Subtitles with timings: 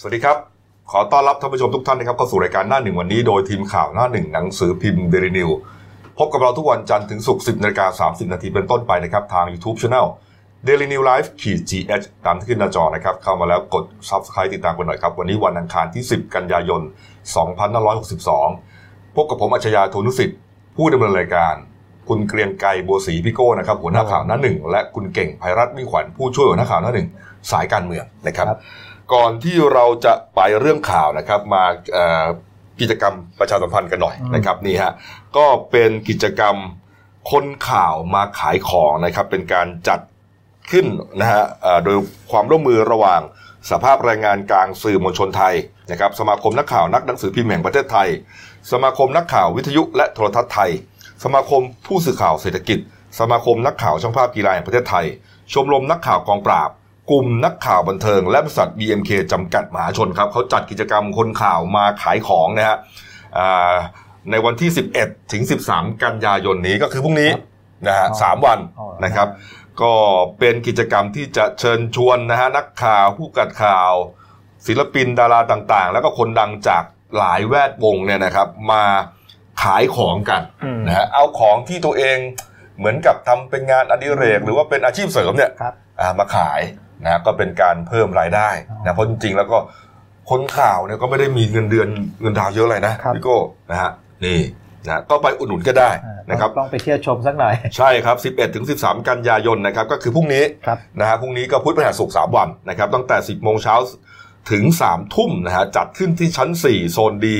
[0.00, 0.38] สวัสดีครับ
[0.90, 5.50] ขอต้อนรับท่านผู้ชมทุกท่านนะครับเข้าสู่รายการหน้าหนึ่งวันนี้โดยทีมข่าวหน้าหนึ่งหนังสือพิมพ์เดลินิว
[6.18, 10.06] พบกับเราทุกวันจันทร์ถึงศุกร์10นาฬิกา30 นาทีเป็นต้นไปนะครับ ทาง YouTube Channel
[10.66, 16.82] Daily New Life ขีด GH ตามที่ขึ้นหน้าจอนะครับ เข้ามาแล้วกด Subscribe ติดตามกันหน่อยครับ วันนี้วันอังคารที่ 10 กันยายน
[18.38, 20.38] 2562 พบกับผมอัจฉริยะโทนุสิทธิ์
[20.76, 21.54] ผู้ดำเนินรายการ
[22.08, 27.08] คุณเกรียงไกรบัวศรีพี่โก้นะครับหัวหน้าข่าวหน้าหนึ่งและคุณเก่งภัยรัตน์มิ่งขวัญผู้ช่วยหัวหน้าข่าวหน้าหนึ่ง
[27.50, 28.58] สายการเมืองนะครับรบ
[29.14, 32.24] ก่อนที่เราจะไปเรื่องข่าวนะครับมาเอ่อ
[32.80, 34.92] กิจกรรมประชาสัมพันธ์กันหน่อยอืมนะครับนี่ฮะ
[35.36, 36.56] ก็เป็นกิจกรรม
[37.30, 40.00] คนข่าวมาขายของนะครับเป็นการจัด
[40.70, 40.86] ขึ้น
[41.20, 41.96] นะฮะเอ่อโดย
[42.30, 43.20] ความร่วมมือระหว่าง
[43.70, 45.54] สภาพแรงงานกลางสื่อมวลชนไทย
[45.90, 48.08] นะครับสมาคมนักข่าวนักหนังสือพิมพ์แห่งประเทศไทย
[48.72, 50.70] สมาคมนักข่าววิทยุและโทรทัศน์ไทย
[51.24, 52.78] สมาคมผู้สื่อข่าวเศรษฐกิจ
[53.20, 55.06] สมาคมนักข่าวช่างภาพกีฬาแห่งประเทศไทย
[55.52, 56.70] ชมรมนักข่าวกองปราบ
[57.10, 62.76] กลุ่มนักข่าวบันเทิง และบริษัท BMK จำกัดมหาชนครับเขาจัดกิจกรรมคนข่าวมาขายของนะฮะ
[63.38, 63.74] อ่า
[64.30, 67.30] ในวันที่ 11 ถึง 13 กันยายนนี้ก็คือพรุ่งนี้
[67.86, 69.28] นะฮะอ๋อสามวันอ๋อนะครับ
[69.82, 69.94] ก็
[70.38, 73.92] เป็นกิจกรรมที่จะเชิญชวนนะฮะนักข่าวผู้กัดข่าว
[74.66, 76.84] ศิลปินดาราต่างๆ แล้วก็คนดังจาก
[77.18, 78.84] หลายแวดวงเนี่ยนะครับมา
[79.62, 82.18] ขายของกันอืมนะฮะเอาของที่ตัวเอง
[82.78, 86.60] เหมือนกับทำเป็นงานอดิเรก หรือว่าเป็นอาชีพเสริมเนี่ยครับอ่ามาขาย
[87.04, 89.58] นะก็เป็นการเพิ่มรายได้อ๋อนะเพราะจริงๆแล้วก็
[90.30, 91.88] คนข่าวเนี่ยก็ไม่ได้มีเงินเดือน
[92.20, 93.38] เงินดาวเยอะเลยนะครับพี่โก้
[93.70, 93.90] นะฮะ
[94.24, 94.38] นี่
[94.86, 103.76] นะก็ไปอุดหนุนก็ได้อ่านะครับต้องไปเที่ยวชมสักหน่อย ใช่ครับ 11ถึง13 กันยายนนะครับก็คือพรุ่งนี้ครับนะฮะพรุ่งนี้ก็พุธพฤหัสศุกร์3วันนะครับตั้งแต่ 10 โมงเช้า
[104.52, 107.36] ถึง 3 ทุ่มนะฮะจัดขึ้นที่ชั้น 4 โซน D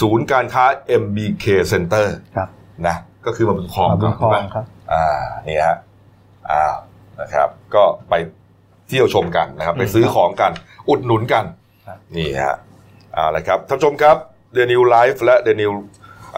[0.00, 0.64] ศูนย์การค้า
[1.02, 2.48] MBK Center ครับ
[2.86, 5.04] นะก็คือมาบุญครองมาบุญครองใช่ไหมครับอ่า
[5.48, 5.76] นี่ฮะ
[6.50, 6.64] อ่า
[7.20, 8.14] นะครับ ก็ไป
[8.88, 10.52] เที่ยวชมกันนะครับ ไปซื้อของกัน
[10.88, 11.44] อุดหนุนกัน
[11.86, 12.56] ครับนี่ฮะ
[13.16, 14.16] อ่าละครับท่านผู้ชมครับ
[14.54, 15.72] เดลินิวส์ไลฟ์และเดลินิวส์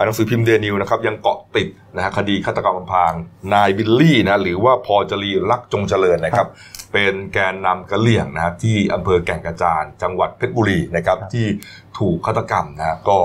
[0.05, 3.13] หนังสือพิมพ์เดลินิวส์นะครับยังเกาะติดนะฮะคดีฆาตกรรมอำพราง
[3.53, 6.47] นายบิลลี่นะหรือว่าพอละจีรักจงเจริญนะครับ
[6.93, 11.47] เป็นแกนนำกระเหลี่ยงนะที่อำเภอแก่งกระจานจังหวัดเพชรบุรีนะครับที่
[11.99, 13.17] ถูกฆาตกรรมนะฮะก็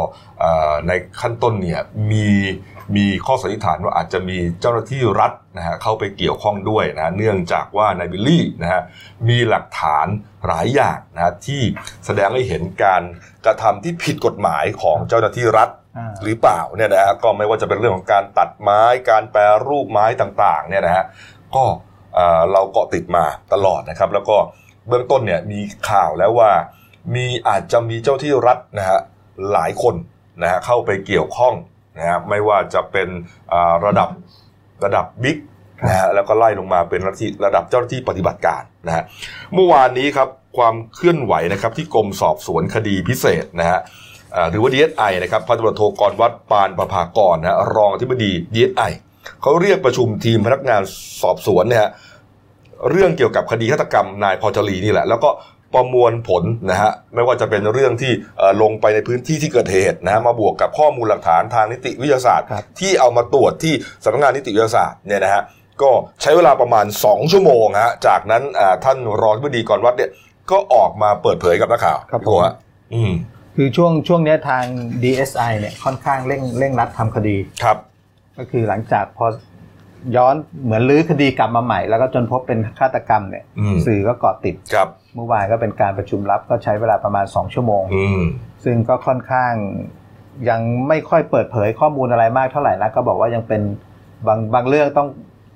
[0.89, 1.81] ในขั้นต้นเนี่ย
[2.12, 2.28] มี
[2.97, 8.83] มีข้อสันนิษฐานว่าอาจจะมีเจ้าหน้าที่รัฐนะฮะเข้าไปเกี่ยวข้องด้วยนะฮะเนื่องจากว่านายบิลลี่นะฮะ
[9.28, 10.06] มีหลักฐาน
[10.47, 11.62] หลายอย่างนะฮะที่
[12.06, 13.03] แสดงให้เห็นการ
[13.47, 15.69] กระทำที่ผิดกฎหมายของเจ้าหน้าที่รัฐ
[16.23, 21.05] หรือเปล่าเนี่ยนะฮะก็ไม่ว่าจะเป็นเรื่องของการตัดไม้การแปรรูปไม้ต่างๆเนี่ยนะฮะ
[21.55, 21.65] ก็
[22.15, 24.37] เอ่อเราเกาะติดมาตลอดนะครับ แล้วก็
[24.89, 26.51] เบื้องต้นเนี่ยมีข่าวแล้วว่า
[27.15, 28.99] มีอาจจะมีเจ้าที่รัฐนะฮะ
[29.53, 29.95] หลายคน
[30.43, 31.55] นะฮะเข้าไปเกี่ยวข้อง
[31.99, 33.09] นะฮะไม่ว่าจะเป็น
[33.53, 34.09] อ่าระดับ
[34.84, 35.39] ระดับบิ๊ก
[35.87, 39.05] นะฮะแล้วก็ไล่ลงมาเป็นระดับที่ระดับเจ้าหน้าที่ปฏิบัติการนะฮะ
[39.55, 40.28] เมื่อวานนี้ครับ
[40.59, 43.81] ความเคลื่อนไหวนะครับที่กรมสอบสวนคดีพิเศษนะฮะ
[44.37, 48.93] อ่าหรือว่า DSI นะครับพันตำรวจโทกรวัดปานประภากรนะฮะรองอธิบดี DSI
[49.43, 50.83] เขาเรียกประชุมทีมพนักงาน
[51.23, 51.91] สอบสวนเนี่ยฮะ
[52.91, 55.31] เรื่องเกี่ยวกับคดีฆาตกรรมนายพอจรีนี่แหละ แล้วก็
[55.75, 65.43] ประมวลผลนะฮะไม่ว่าจะเป็นเรื่องที่เอ่อลงไปในพื้นที่ที่เกิดเหตุนะฮะมาบวกกับข้อมูลหลักฐานทางนิติวิทยาศาสตร์ครับที่เอามาตรวจที่สำนักงานนิติวิทยาศาสตร์เนี่ยนะฮะ
[65.83, 65.91] ก็
[66.23, 70.11] ใช้เวลาประมาณ 2 ชั่วโมงฮะจากนั้นอ่าท่านรองอธิบดีกรวัดเนี่ย
[70.51, 72.55] ก็ออกมาเปิดเผยกับนักข่าวครับพี่โก้ฮะ
[72.95, 73.13] อืม
[73.56, 74.65] คือช่วงช่วงเนี้ยทาง
[75.03, 77.77] DSI เนี่ยค่อนข้างเร่งเร่งรัดทำคดีครับ
[78.39, 79.27] ก็คือหลังจากพอ
[80.17, 80.34] ย้อน
[80.65, 88.21] เหมือนลื้อคดีกลับมาใหม่ แล้วก็จนพบเป็นฆาตกรรมเนี่ยอืมสื่อก็เกาะติดครับเมื่อวานก็เป็นการประชุมลับก็ใช้เวลาประมาณ 2 ชั่วโมงอืม
[88.65, 89.53] ซึ่งก็ค่อนข้าง
[90.49, 93.62] ยังไม่ค่อยเปิดเผยข้อมูลอะไรมากเท่าไหร่นะก็บอกว่ายังเป็น
[94.27, 95.09] บางบางเรื่องต้อง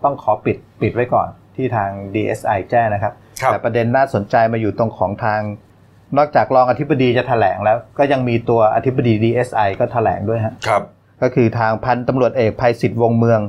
[0.05, 3.13] ต้องขอปิดปิดไว้ก่อนที่ทาง DSI แจ้งนะครับ
[3.43, 5.41] ครับแต่ประเด็นน่าสนใจมาอยู่ตรงของทาง
[6.17, 10.83] นอกจากรองอธิบดีจะแถลงแล้ว ก็ยังมีตัวอธิบดี DSI ก็แถลงด้วยฮะครับ
[11.23, 13.41] ก็คือทางพันตำรวจเอกภัยศิษฐ์วงศ์เมือง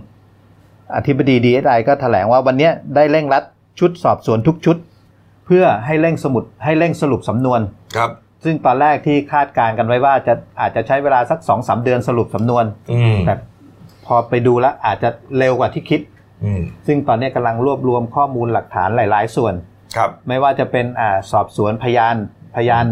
[0.96, 3.44] อธิบดี DSI ก็แถลงว่าวันเนี้ยได้เร่งรัด
[3.80, 4.78] ชุดสอบสวนทุกชุด
[5.46, 7.60] เพื่อให้เร่งสมุดให้เร่งสรุปสำนวน
[7.98, 8.12] ครับ
[8.44, 13.34] ซึ่งตอนแรกที่คาดการณ์กันไว้ว่าจะอาจจะใช้เวลาสักสองสามเดือนสรุปสำนวนอืมแต่
[14.06, 16.02] พอไปดูแล้วอาจจะเร็วกว่าที่คิด
[16.44, 19.54] อืมซึ่งตอนนี้กำลังรวบรวมข้อมูลหลักฐานหลาย ๆ ส่วน
[19.96, 22.16] ครับ ไม่ว่าจะเป็นอ่าสอบสวนพยาน
[22.56, 22.86] พยาน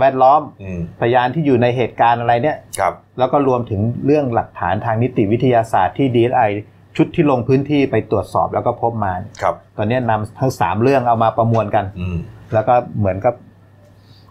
[0.00, 6.50] แวดล้อมอืมพยานที่อยู่ในเหตุการณ์อะไรเนี่ยครับ แล้วก็รวมถึงเรื่องหลักฐานทางนิติวิทยาศาสตร์ที่ DSI
[6.96, 12.16] ชุดที่ลงพื้นที่ไปตรวจสอบแล้วก็พบมาครับ ตอนนี้นำทั้งสามเรื่องเอามาประมวลกันอืม
[12.52, 13.34] แล้วก็เหมือนกับ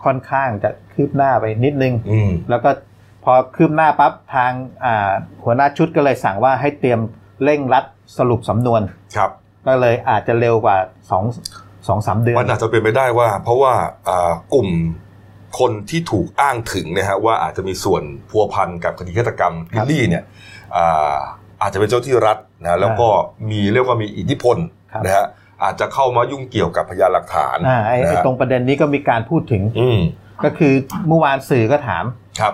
[0.04, 2.70] ค่อนข้างจะคืบหน้าไปนิดนึงอืมแล้วก็
[3.24, 4.52] พอคืบหน้าปั๊บทาง
[4.86, 5.12] อ่า
[5.44, 7.00] หัวหน้าชุดก็เลยสั่งว่าให้เตรียม
[7.44, 7.86] เร่งรัด
[8.18, 8.82] สรุปสำนวน
[9.16, 9.32] ครับ
[9.68, 10.78] ก็เลยอาจจะเร็วกว่า
[11.12, 11.24] สอง
[11.88, 13.74] สองสามเดือนมันอาจจะเป็นไปได้ว่า เพราะว่า
[14.08, 14.70] อ่ากลุ่ม
[15.60, 20.24] คนที่ถูกอ้างถึงนะฮะว่าอาจจะมีส่วนพัวพันกับคดีฆาตกรรมครับิบลลี่เนี่ย
[20.76, 21.16] อ่า
[21.62, 23.08] อาจจะเป็นเจ้าที่รัฐนะแล้วก็
[23.50, 24.58] มีเรียกว่ามีอิทธิพล
[24.94, 25.26] ครับนะฮะ
[25.64, 30.00] อาจจะเข้ามายุ่งเกี่ยวกับพยานหลักฐานอ่าไอ้นะไอ้ฮะตรงประเด็นนี้ก็มีการพูดถึง อืม
[30.44, 30.74] ก็คือ
[31.08, 32.04] เมื่อวานสื่อก็ถาม
[32.40, 32.54] ครับ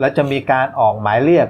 [0.00, 1.48] แล้วจะมีการออกหมายเรียก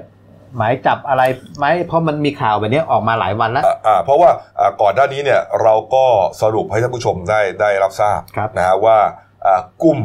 [0.57, 1.23] หมายจับอะไร
[1.57, 4.29] ไหมเพราะมันมีข่าวแบบนี้ออกมาหลายวันแล้วอ่าอ่าเพราะว่า
[4.59, 6.05] อ่าก่อนหน้านี้เนี่ยเราก็
[6.41, 8.97] สรุปให้ท่านผู้ชมได้ได้รับทราบครับนะฮะว่า
[9.45, 9.99] อ่ากลุ่ม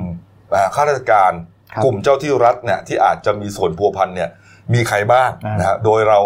[0.54, 1.32] อ่าข้าราชการ
[1.72, 4.30] ครับกลุ่มเจ้าที่รัฐเนี่ยที่อาจจะมีส่วนพัวพันเนี่ย
[4.74, 6.20] มีใครบ้างอ่านนะฮะโดยเรา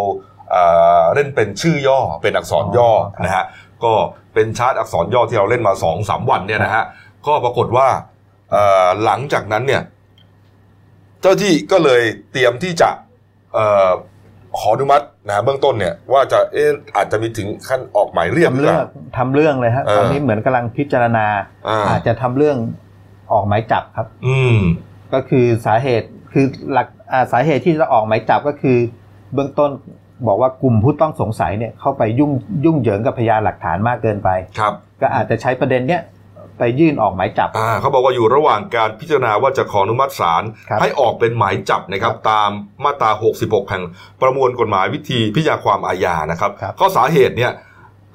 [0.55, 3.45] อ่าเล่นเป็นชื่อย่อเป็นอักษรย่ออ๋อครับนะฮะ
[3.85, 3.93] ก็
[4.35, 6.85] เป็นชาร์ตอักษรย่อที่เราเล่นมาสองสามวันเนี่ยนะฮะ
[7.27, 7.89] ก็ปรากฏว่า
[8.55, 9.83] อ่าหลังจากนั้นเนี่ย
[11.21, 12.91] เจ้าที่ก็เลยเตรียมที่จะ
[13.55, 13.91] เอ่อ
[14.59, 21.27] ขออนุมัตินะเบื้องต้นเนี่ยว่าจะเอะอาจจะมีถึงขั้นออกหมายเรียกหทำรือเรื่เปองล่าทำเรื่องเลยฮะเออตอนนี้เหมือนกำลังพิจารณา
[21.69, 22.57] อ่าอาจจะทำเรื่อง
[23.33, 24.57] ออกหมายจับครับ อืม
[25.13, 28.79] ก็คือสาเหตุคือหลักอ่าสาเหตุที่จะออกหมายจับก็คือ
[29.35, 29.71] เบื้องต้น
[30.27, 32.31] บอกว่ากลุ่มผู้ต้องสงสัยเนี่ยเข้าไปยุ่ง
[32.65, 34.29] ยุ่งเหยิงกับพยานหลักฐานมากเกินไป
[34.59, 36.03] ครับ ก็อาจจะใช้ประเด็นเนี้ย
[36.59, 42.51] ไปยื่นออกหมายจับ อ่าเขาบอกว่าอยู่ระหว่างการพิจารณาว่าจะขออนุมัติศาลครับให้ออกเป็นหมายจับนะครับตาม
[42.85, 43.11] มาตรา
[43.41, 43.85] 66 แห่ง
[44.21, 47.53] ประมวลกฎหมายวิธีพิจารณาความอาญานะครับครับก็สาเหตุเนี่ย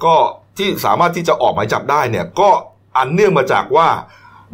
[0.06, 0.16] ก็
[0.58, 2.50] ที่สามารถที่จะออกหมายจับได้เนี่ยก็
[2.98, 3.88] อันเนื่องมาจากว่า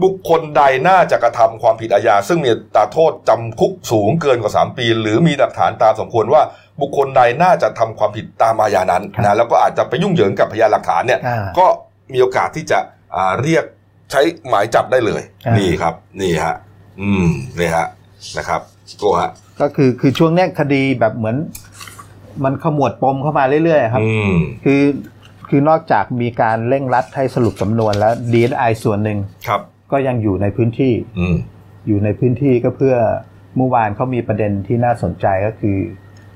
[0.03, 6.41] บุคคลใดน่าจะกระทำความผิดอาญา ซึ่งมีอัตราโทษจำคุกสูงเกินกว่า 3 ปี หรือมีหลักฐานตามสมควรว่า
[6.81, 11.65] บุคคลใดน่าจะทำความผิดตามอาญานั้นครับนะแล้วก็อาจจะไปยุ่งเหยิงกับพยานหลักฐานเนี่ยอ่าก็
[12.13, 12.94] มีโอกาสที่จะอ่า
[13.43, 13.65] เรียก
[14.11, 16.55] ใช้หมายจับได้เลยอ่านี่นี่ครับ นี่ฮะ
[17.01, 17.27] อืม
[17.59, 17.87] นี่ฮะ
[18.37, 18.61] นะครับ
[18.99, 19.31] โกฮะ
[19.61, 21.37] ก็คือคือช่วงเนี้ยคดีแบบเหมือน
[22.43, 24.35] มันขมวดปมเข้ามาเรื่อยๆครับอืม
[24.65, 24.81] คือ
[25.49, 31.35] คือนอกจากมีการเร่งรัดให้สรุปสำนวนแล้ว DSI ส่วนหนึ่งครับ ก็ยังอยู่ในพื้นที่อืม
[31.87, 32.95] อยู่ในพื้นที่ก็เพื่อ
[33.57, 35.77] เมื่อวานเขามีประเด็นที่น่าสนใจก็คือ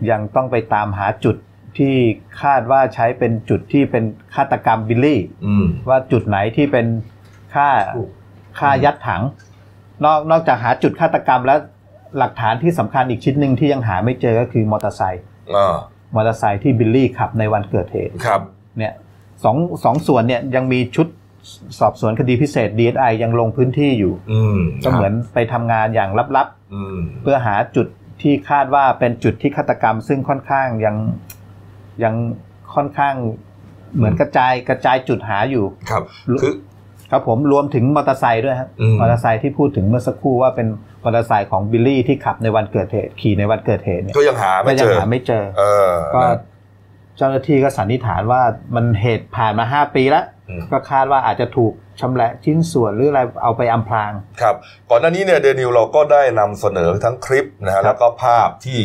[0.10, 1.36] ยังต้องไปตามหาจุด
[1.80, 1.96] ที่
[2.42, 4.04] คาดว่าใช้เป็นจุดที่เป็น
[4.36, 6.86] ฆาตกรรมบิลลี่อืมว่าจุดไหนที่เป็น
[7.54, 7.70] ฆ่า
[8.60, 9.24] ฆ่ายัดถัง
[10.06, 11.60] นอกนอกจากหาจุดฆาตกรรมแล้ว
[12.18, 15.24] หลักฐานที่สำคัญอีกชิ้นหนึ่งที่ยังหาไม่เจอก็คือมอเตอร์ไซค์
[15.56, 15.76] อ่า
[16.16, 18.42] มอเตอร์ไซค์ที่บิลลี่ขับในวันเกิดเหตุครับ
[18.78, 18.94] เนี่ย
[19.44, 21.08] สองสองส่วนเนี่ยยังมีชุด
[21.80, 27.88] สอบสวนคดีพิเศษ DSI ยังลงพื้นที่อยู่อืมก็เหมือนไปทำงานอย่างลับอืมๆเพื่อหาจุด
[28.22, 30.96] ที่คาดว่าเป็นจุดที่ฆาตกรรม ซึ่งค่อนข้างยัง
[32.04, 32.14] ยัง
[32.76, 33.16] ค่อนข้าง
[33.96, 36.04] เหมือนกระจายกระจายจุดหาอยู่ครับ
[36.42, 36.54] คือ
[37.12, 40.68] ครับผมรวมถึงมอเตอร์ไซค์ด้วยครับอืมมอเตอร์ไซค์ที่พูดถึงเมื่อสักครู่ว่าเป็น
[41.04, 46.38] มอเตอร์ไซค์ของบิลลี่ที่ขับในวันเกิดเหตุขี่ในวันเกิดเหตุเนี่ยก็ยังหาก็ไม่ยัเจอหาไม่เจอเออก็นะ
[47.18, 48.42] เจ้าหน้าที่ก็สันนิษฐานว่า
[48.76, 50.39] มันเหตุผ่านมาห้าปีแล้วอืม
[50.72, 54.12] ก็คาดว่าอาจจะถูกชำแหละชิ้นส่วนหรืออะไรเอาไปอำพราง
[54.42, 54.56] ครับ
[54.90, 58.80] ก่อนหน้านี้เนี่ยเดนิวเราก็ได้นำเสนอทั้งคลิปนะฮะแล้วก็ภาพที่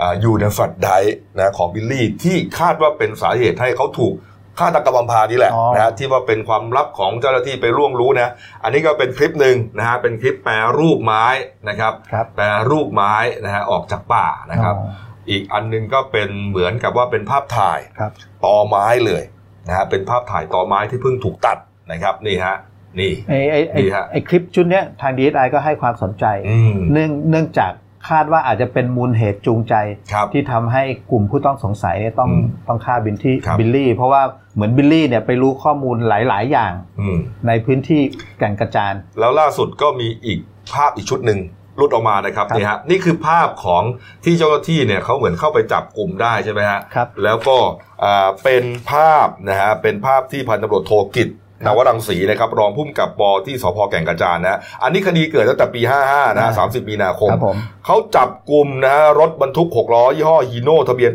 [0.00, 4.14] อ่าอยู่ในแฟลชไดรฟ์นะของบิลลี่ที่คาดว่าเป็นสาเหตุให้เขาถูก
[4.58, 8.32] ฆาตกรรมอำพรางนี่แหละอ๋อนะฮะที่ว่าเป็นความลับของเจ้าหน้าที่ไปร่วงรู้นะ
[8.62, 11.24] อันนี้ก็เป็นคลิปหนึ่งนะฮะเป็นคลิปแปรรูปไม้
[11.68, 13.14] นะครับครับแปรรูปไม้
[13.44, 18.12] นะฮะออกจากป่านะครับอ๋ออีกอันหนึ่งก็เป็นเหมือนกับว่าเป็นภาพถ่ายครับ
[18.44, 19.22] ตอไม้เลย
[19.68, 21.58] นะฮะเป็นภาพถ่ายตอไม้ที่เพิ่งถูกตัด
[21.92, 22.56] นะครับนี่ฮะ
[23.00, 27.72] นี่ไอ้ไอ้ไอ้ดีฮะไอ้คลิปชุดเนี้ยทาง DSI ก็ให้ความสนใจอืมเนื่องเนื่องจาก
[28.08, 29.74] คาดว่าอาจจะเป็นมูลเหตุจูงใจ
[30.12, 34.22] ครับที่ทำให้กลุ่มผู้ต้องสงสัยเนี่ยต้องอืมต้องฆ่าบิลลี่ครับบิลลี่ เพราะว่า
[34.54, 38.00] เหมือนบิลลี่เนี่ยไปรู้ข้อมูลหลาย ๆ อย่างอืมในพื้นที่
[38.38, 40.38] แก่งกระจานแล้วล่าสุดก็มีอีก
[40.72, 41.40] ภาพอีกชุดหนึ่ง
[41.78, 43.82] หลุดออกมานะครับครับนี่ฮะนี่คือภาพของ
[44.24, 47.56] ที่เจ้าหน้าที่เนี่ยเขาเหมือนเข้าไปจับกลุ่มได้ใช่ไหมฮะครับแล้วก็
[48.04, 51.30] อ่าเป็นภาพนะฮะเป็นภาพที่พันตำรวจโทกิจ
[51.64, 57.56] ครันบวรังสีนะครับรองผู้กำกับปที่สพแก่งกระจานนะฮะอันนี้คดีเกิดตั้งแต่ปี 55 นะฮะอ่า30 มีนาคมครับผม
[57.86, 61.12] เขาจับกลุ่มนะฮะรถบรรทุก 6 ล้อ ยี่ห้อฮีโน่ทะเบียน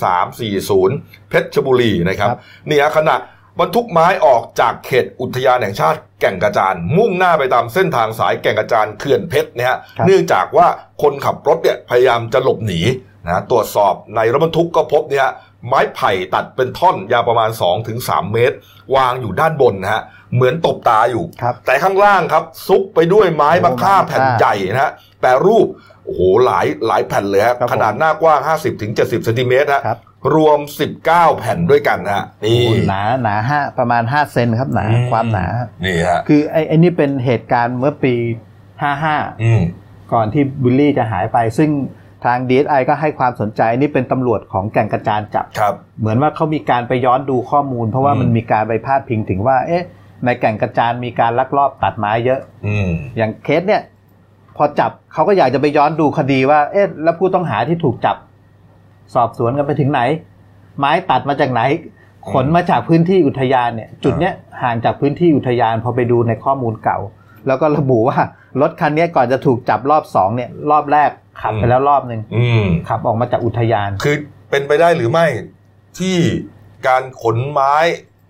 [0.00, 3.16] 812340 เพชรบุรีนะครับครับนี่ฮะขณะ
[3.60, 10.66] บรรทุกไม้ออกจากเขตอุทยานแห่งชาติแก่งกระจานมุ่งหน้าไปตามเส้นทางสายแก่งกระจานเขื่อนเพชรนะฮะครับเนื่องจากว่า
[11.02, 12.80] คนขับรถเนี่ยพยายามจะหลบหนี
[13.26, 15.32] นะตรวจสอบในรถบรรทุกก็พบเนี่ยฮะ
[15.66, 17.50] ไม้ไผ่ตัดเป็นท่อนยาวประมาณ
[17.90, 18.56] 2-3 เมตร
[18.96, 20.02] วางอยู่ด้านบนนะฮะ
[20.34, 25.66] เหมือนตบตาอยู่ครับแต่ข้างล่างครับ ซุกไปด้วยไม้มะค่าโอ้ไม้มะค่าแผ่นใหญ่นะฮะแปรรูป
[26.04, 29.88] โอ้โหหลายหลายแผ่นเลยฮะครับผมขนาดหน้ากว้าง 50-70ถึง70เซนติเมตรฮะค
[30.24, 30.58] รับรวม
[31.00, 35.46] 19 แผ่นด้วยกันนะฮะนี่โอ้หนาหนาห้าประมาณห้าเซนครับหนาอืมความหนา
[35.84, 38.14] นี่ฮะ คือไอ้ไอ้นี่เป็นเหตุการณ์เมื่อปี
[38.78, 39.62] 55 อืม
[40.12, 41.70] ก่อนที่บิลลี่จะหายไป ซึ่ง
[42.24, 49.84] ทาง DSI ก็ให้ความสนใจอันนี่เป็นตำรวจของแก่งกระจานจับ ครับ เหมือนว่าเขามีการไปย้อนดูข้อมูล เพราะว่าอืมมันมีการไปพาดพิงถึงว่า เอ๊ะ
[50.24, 53.82] ในแก่งกระจานมีการลักลอบตัดไม้เยอะ อืมอย่างเคสเนี่ย
[54.56, 58.16] พอจับเขาก็อยากจะไปย้อนดูคดีว่า เอ๊ะ แล้วผู้ต้องหาที่ถูกจับ
[59.14, 60.00] สอบสวนกันไปถึงไหน
[60.78, 61.62] ไม้ตัดมาจากไหน
[62.32, 66.98] ขนมาจากพื้นที่อุทยานเนี่ย จุดเนี้ยห่างจากพื้นที่อุทยานพอไปดูในข้อมูลเก่า
[67.46, 68.18] แล้วก็ระบุว่า
[68.60, 71.10] รถคันเนี้ยก่อนจะถูกจับรอบสองเนี่ยรอบแรก
[71.40, 74.16] ขับไปแล้วรอบหนึ่งอืมขับออกมาจากอุทยาน คือ
[74.50, 75.26] เป็นไปได้หรือไม่
[75.98, 76.16] ที่
[76.86, 77.74] การขนไม้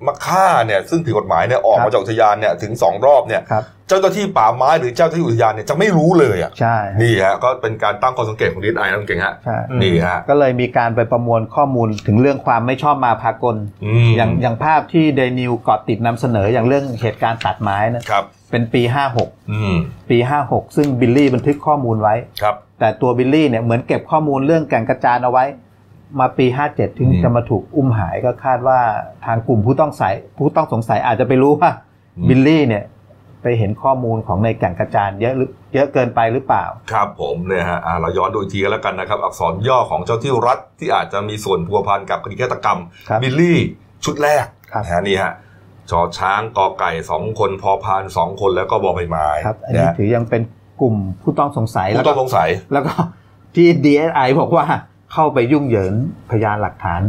[0.07, 18.83] มาฆ่าเนี่ยซึ่งผิดกฎหมายเนี่ยออกครับมาจากอุทยานเนี่ยถึงสองรอบเนี่ยครับเจ้าหน้าที่ป่าไม้หรือเจ้าหน้าที่อุทยานเนี่ยจะไม่รู้เลยอะใช่นี่ฮะก็เป็นการตั้งข้อสังเกตของดีไอนั่นเองฮะใช่นี่ฮะก็เลยมีการไปประมวลข้อมูลถึงเรื่องความไม่ชอบมาพากลอืมอย่างอย่างภาพที่เดนิวเกาะติดนำเสนออย่างเรื่องเหตุการณ์ตัดไม้นะครับเป็นปี
[19.51, 19.77] อืม
[20.07, 25.45] 56 ปี 56 ซึ่งบิลลี่บันทึกข้อมูลไว้ครับแต่ตัวบิลลี่เนี่ยเหมือนเก็บข้อมูลเรื่องแก่งกระจานเอาไว้
[26.21, 28.81] มาปี 57 ถึงอืมจะมาถูกอุ้มหายก็คาดว่า
[29.27, 31.71] ทางกลุ่มผู้ต้องสายผู้ต้องสงสัยอาจจะไปรู้ว่า
[32.19, 32.85] อืมบิลลี่เนี่ย
[33.43, 43.59] ไปเห็นข้อมูลของในแก่งกระจานเยอะหรือเยอะเกินไปหรือเปล่า ครับผมเนี่ยฮะอ่าเราย้อนดูอีกทีกันแล้วกันนะครับ อักษรย่อของเจ้าที่รัฐที่อาจจะมีส่วนพัวพันกับคดีฆาตกรรมครับบิลลี่
[44.05, 45.33] ชุดแรกครับนะฮะนี่ฮะ
[45.91, 50.43] ชอช้างกอไก่สองคนพอพานสองคนแล้วก็บอใบไม้ครับอันนะนี้ฮะถือยังเป็น
[50.81, 52.93] กลุ่มผู้ต้องสงสัยผู้แล้วต้ก็องสงสัยแล้วก็
[53.55, 54.65] ที่ DSI บอกว่า
[55.13, 55.93] เข้าไปยุ่งเหยิง
[56.31, 57.03] พยานหลักฐาน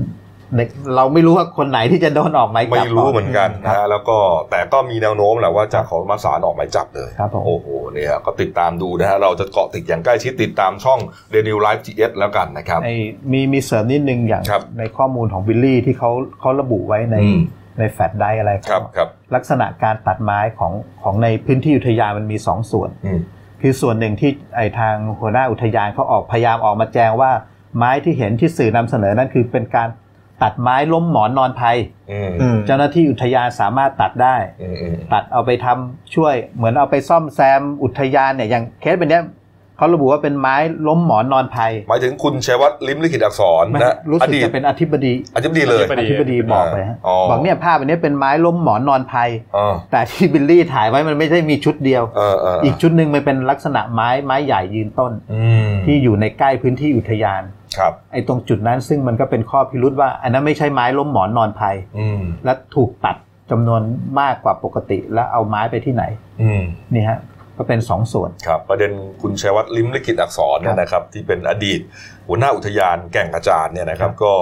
[0.55, 0.59] ใน
[0.95, 4.17] เราไม่รู้ว่าคนไหนที่จะโดนออกหมายจับไม่รู้เหมือนกันคนะรับฮะแล้วก็
[4.51, 10.99] แต่ก็มีแนวโน้มแหละว่าจะขอมาสารออกหมายจับเลยครับผมโอ้โหเนี่ยก็ติดตามดูนะฮะเราจะเกาะติดอย่างใกล้ชิดติดตามช่อง
[11.33, 12.95] d a i l y Live GS แล้วกันนะครับไอ้
[13.31, 17.39] มีมีเสริมนิดนึงอย่างครับในข้อมูลของบิลลี่ที่เขาเขาระบุไว้ในอืม
[17.79, 23.19] ในแฟลชไดร์อะไรครับครับลักษณะการตัดไม้ของของในพื้นที่อุทยานมันมีสองส่วนอืม
[23.61, 27.31] คือส่วนหนึ่งที่ไอทางหัวหน้าอุทยานเขาออกพยายามออกมาแจ้งว่า
[27.77, 29.89] ไม้ที่เห็นที่สื่อนำเสนอนั้นคือเป็นการ
[30.43, 31.77] ตัดไม้ล้มหมอนนอนภัย
[32.11, 39.23] อืมอืมเจ้าหน้าที่อุทยานสามารถตัดได้อืมอืมตัดเอาไปทำช่วยเหมือนเอาไปซ่อมแซมอุทยานเนี่ยอย่างเคสเป็นเนี้ย
[39.79, 40.55] เขาระบุว่าเป็นไม้
[40.87, 57.41] ล้มหมอนนอนภัย หมายถึงคุณชัยวัฒน์ลิมลิขิตอักษรไม่นะรู้อสึกดีตจะเป็นอธิบดีอธิบดีเลยอธิบอธิบดีบอกเลยฮะอ๋อบอกเนี่ยภาพอันนี้เป็นไม้ล้มหมอนนอนภัยอ๋อแต่ที่บิลลี่ถ่ายไว้มันไม่ได้มีชุดเดียวเออเอออีกชุดหนึ่งมันเป็นลักษณะไม้ไม้ใหญ่ยืนต้นอืมที่อยู่ในใกล้พื้นที่อุทยาน
[57.77, 63.15] ครับไอ้ตรงจุดนั้นซึ่งมันก็เป็นข้อพิรุษว่า อันนั้นไม่ใช่ไม้ล้มหมอนนอนภัยอืมและถูกตัด
[63.51, 63.81] จำนวน
[64.19, 66.03] มากกว่าปกติแล้วเอาไม้ไปที่ไหน
[66.41, 66.61] อืม
[66.93, 67.19] นี่ฮะ
[67.59, 71.79] ก็เป็นสองส่วนครับประเด็นคุณชัยวัฒน์ลิมลิขิตอักษรเนี่ยนะครับที่เป็นอดีต
[72.27, 74.33] หัวหน้าอุทยานแก่งกระจานเนี่ยนะครับก็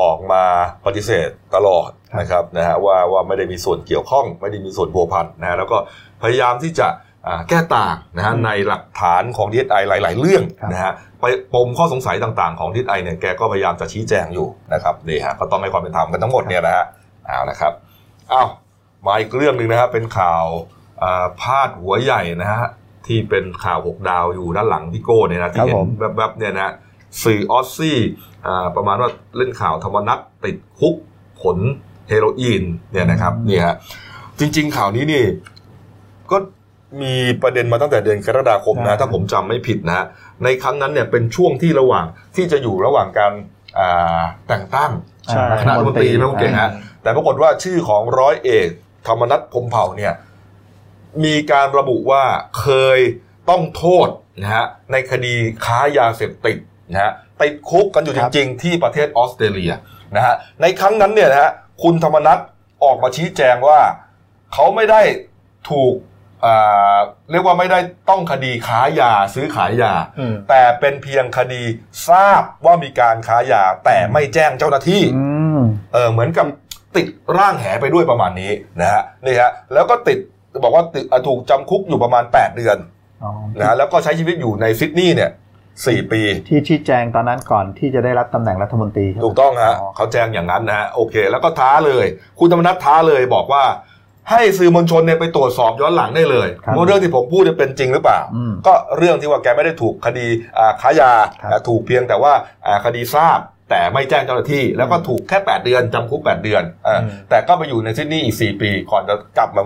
[0.00, 0.44] ออกมา
[0.86, 5.78] ปฏิเสธตลอดครับนะครับนะฮะว่าว่าไม่ได้มีส่วนเกี่ยวข้อง ไม่ได้มีส่วนพัวพันนะฮะแล้วก็
[6.22, 6.88] พยายามที่จะ
[7.26, 10.42] อ่าแก้ต่างนะฮะในหลักฐานของดีไอหลาย ๆ เรื่อง
[10.72, 16.84] นะฮะไปปมข้อสงสัยต่าง ๆ ของดีไอเนี่ยแกก็พยายามจะชี้แจงอยู่นะครับนี่ฮะก็ต้องให้ความเป็นธรรมกันทั้งหมดเนี่ยนะฮะ
[17.26, 17.72] เอานะครับ
[18.32, 18.48] อ้าว
[19.06, 20.44] มาอีกเรื่องหนึ่งนะฮะเป็นข่าว
[20.75, 20.75] อ่า
[21.40, 22.66] พาดหัวใหญ่นะฮะ
[23.06, 26.72] ที่เป็นข่าวหกดาวอยู่ด้านหลังพี่โก้เนี่ยนะที่ครับเห็ผนมแวบๆเนี่ยนะ
[27.24, 27.98] สื่อออสซี่
[28.46, 30.94] อ่าประมาณว่าเล่นข่าวธรรมนัตติดคุก
[31.42, 31.58] ขน
[32.08, 32.62] เฮโรอีน
[32.92, 33.76] เนี่ยนะครับเนี่ยฮะ
[34.38, 35.24] จริง ๆ ข่าวนี้นี่
[36.30, 36.36] ก็
[37.02, 40.06] มีประเด็นมาตั้งแต่เดือนกรกฎาคมนะถ้าผมจำไม่ผิดนะ
[40.44, 43.32] ในครั้งนั้นเนี่ยเป็นช่วงที่ระหว่างที่จะอยู่ระหว่างการ
[43.78, 44.90] อ่าแต่งตั้ง
[45.30, 46.70] ใช่คณะรัฐมนตรีนะคุณเก่งฮะ
[47.02, 48.68] แต่ปรากฏว่าชื่อของร้อยเอก
[49.06, 50.12] ธรรมนัฐพรหมเผ่าเนี่ย
[51.24, 52.24] มีการระบุว่า
[52.60, 52.98] เคย
[53.50, 54.08] ต้องโทษ
[54.42, 56.56] นะฮะในคดีค้ายาเสพติด
[56.92, 59.72] นะฮะติดคุกกันอยู่คจรับริง ๆ ที่ประเทศออสเตรเลีย
[60.16, 62.38] นะฮะในครั้งนั้นเนี่ยนะฮะคุณธรรมนัฐ
[62.84, 63.80] ออกมาชี้แจงว่า
[64.52, 65.02] เขาไม่ได้
[65.70, 65.94] ถูก
[66.44, 66.98] อ่า
[67.30, 67.78] เรียกว่าไม่ได้
[68.10, 71.62] ต้องคดีค้ายาซื้อขายยาอืมแต่เป็นเพียงคดี
[72.08, 75.26] ทราบว่ามีการค้ายา แต่ไม่แจ้งเจ้าหน้าที่อื
[75.58, 75.60] ม
[75.92, 76.46] เออเหมือนกับ
[76.96, 77.06] ติด
[77.38, 80.18] ร่างแหไปด้วยประมาณนี้นะฮะนี่ฮะแล้วก็ติด
[80.64, 82.76] บอกว่าติดอะถูกจำคุกอยู่ประมาณ 8 เดือน
[83.22, 85.30] อ๋อนะฮะแล้วก็ใช้ชีวิตอยู่ในซิดนีย์เนี่ย
[85.86, 92.04] สี่ปี ที่ชี้แจงตอนนั้นก่อนที่จะได้รับตำแหน่งรัฐมนตรีใช่ไหมถูกต้องฮะอ๋อเขาแจ้งอย่างนั้นนะฮะโอเค แล้วก็ท้าเลย
[92.38, 93.64] คุณธรรมนัฐท้าเลยบอกว่า
[94.30, 100.26] ให้สื่อมวลชนเนี่ยไปตรวจสอบย้อนหลังได้เลยครับว่าเรื่องที่ผมพูดเนี่ยเป็นจริงหรือเปล่าอืมก็เรื่องที่ว่าแกไม่ได้ถูกคดี
[100.58, 102.32] อ่าค้ายาครับอ่าถูกเพียงแต่ว่า
[102.66, 103.38] อ่าคดีทราบ
[103.70, 109.62] แต่ไม่แจ้งเจ้าหน้าที่แล้วก็ถูกแค่ 8 เดือนจำคุก 8 เดือนอ่าอืมแต่ก็ไปอยู่ในซิดนีย์อีก 4 ปีก่อนจะกลับมา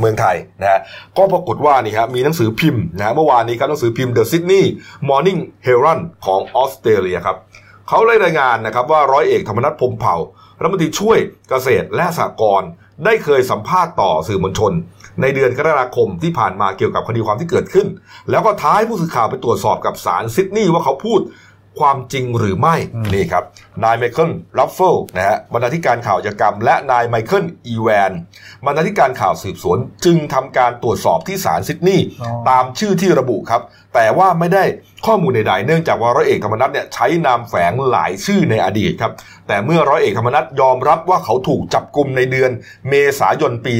[0.00, 0.80] เมืองไทยนะฮะ
[1.16, 4.64] ก็ปรากฏว่านี่ครับมีหนังสือพิมพ์นะฮะเมื่อวานนี้ครับหนังสือพิมพ์ The Sydney
[5.08, 7.36] Morning Herald ของออสเตรเลียครับ
[7.88, 10.16] เขาได้รายงานนะครับว่าร้อยเอกธรรมนัสพรหมเผ่า
[10.60, 11.18] รัฐมนตรีช่วย
[11.48, 12.68] เกษตรและสหกรณ์
[13.04, 14.72] ได้เคยสัมภาษณ์ต่อสื่อมวลชน
[15.20, 17.86] ในเดือนกรกฎาคมที่ผ่านมาเกี่ยวกับคดีความที่เกิดขึ้น
[18.30, 21.20] แล้วก็ทางผู้สื่อข่าวไปตรวจสอบกับศาลซิดนีย์ว่าเขาพูด
[21.78, 23.44] ความจริงหรือไม่อืมนี่ครับ
[23.84, 28.12] นายไมเคิลรัฟเฟิลนะฮะบรรณาธิการข่าวอาชญากรรม และนายไมเคิลอีแวน
[28.66, 33.62] บรรณาธิการข่าวสืบสวน จึงทำการตรวจสอบที่ศาลซิดนีย์อ๋อตามชื่อที่ระบุครับ
[33.94, 34.64] แต่ว่าไม่ได้
[35.06, 39.12] ข้อมูลใดๆเนื่องจากว่าร้อยเอกธรรมนัฐเนี่ยใช้นามแฝงหลายชื่อในอดีตครับ
[39.48, 42.50] แต่เมื่อร้อยเอกธรรมนัฐยอมรับว่าเขาถูกจับกลุมในเดือน
[42.88, 43.74] เมษายนปี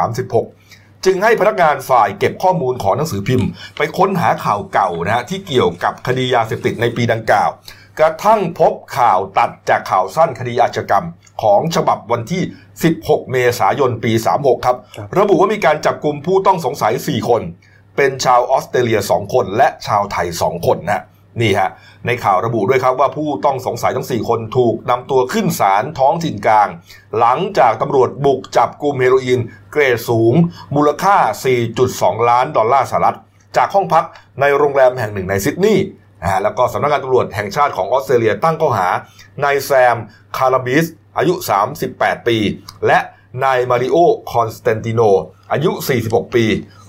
[0.00, 0.59] 2536
[1.04, 7.50] จึงให้พนักงานฝ่ายเก็บข้อมูลของหนังสือพิมพ์ ไปค้นหาข่าวเก่านะฮะที่เกี่ยวกับคดียาเสพติดในปีดังกล่าว
[7.98, 11.06] กระทั่งพบข่าวตัดจากข่าวสั้นคดีอาชญากรรม
[11.42, 12.42] ของฉบับวันที่
[12.86, 17.42] 16 เมษายนปี 36 ครับครับระบุว่ามีการจับกลุ่มผู้ต้องสงสัย 4 คน
[17.96, 21.02] เป็นชาวออสเตรเลีย 2 คน และชาวไทย 2 คนนะ
[21.40, 21.70] นี่ฮะ
[22.06, 26.68] ในข่าวระบุด้วยครับว่าผู้ต้องสงสัยทั้ง 4 คนถูกนำตัวขึ้นศาลท้องถิ่นกลาง
[27.18, 29.40] หลังจากตำรวจบุกจับกลุ่มเฮโรอีน
[29.72, 30.34] เกรดสูง
[30.74, 31.16] มูลค่า
[31.72, 33.18] 4.2 ล้านดอลลาร์สหรัฐ
[33.56, 34.04] จากห้องพัก
[34.40, 35.84] ในโรงแรมแห่งหนึ่งในซิดนีย์
[36.22, 38.88] นะฮะแล้วก็สำนักงานตำรวจแห่งชาติของออสเตรเลียตั้งข้อหา
[39.44, 39.96] นายแซม
[40.36, 40.86] คาราบิส
[41.18, 41.34] อายุ
[41.80, 42.36] 38 ปี
[42.86, 42.98] และ
[43.44, 43.96] นายมาริโอ
[44.32, 45.00] คอนสแตนติโน
[45.52, 45.70] อายุ
[46.02, 46.44] 46 ปี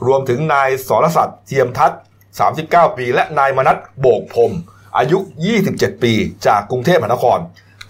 [0.06, 2.00] รวมถึงนายสรศักดิ์เทียมทัศน์
[2.40, 4.54] 39 ปี และนายมนัสโบกพรหม
[4.98, 5.18] อายุ
[5.62, 6.14] 27 ปี
[6.48, 7.40] จากกรุงเทพมหานคร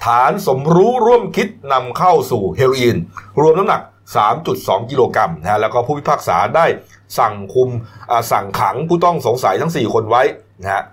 [0.05, 2.98] ฐานสมรู้ร่วมคิดนำเข้าสู่เฮโรอีน
[3.41, 3.81] รวมน้ำหนัก
[4.36, 6.65] 3.2 กิโลกรัมนะฮะแล้วก็ผู้พิพากษาได้
[7.19, 7.69] สั่งคุม
[8.31, 10.24] สั่งขังผู้ต้องสงสัยทั้ง 4 คนไว้
[10.62, 10.83] นะฮะ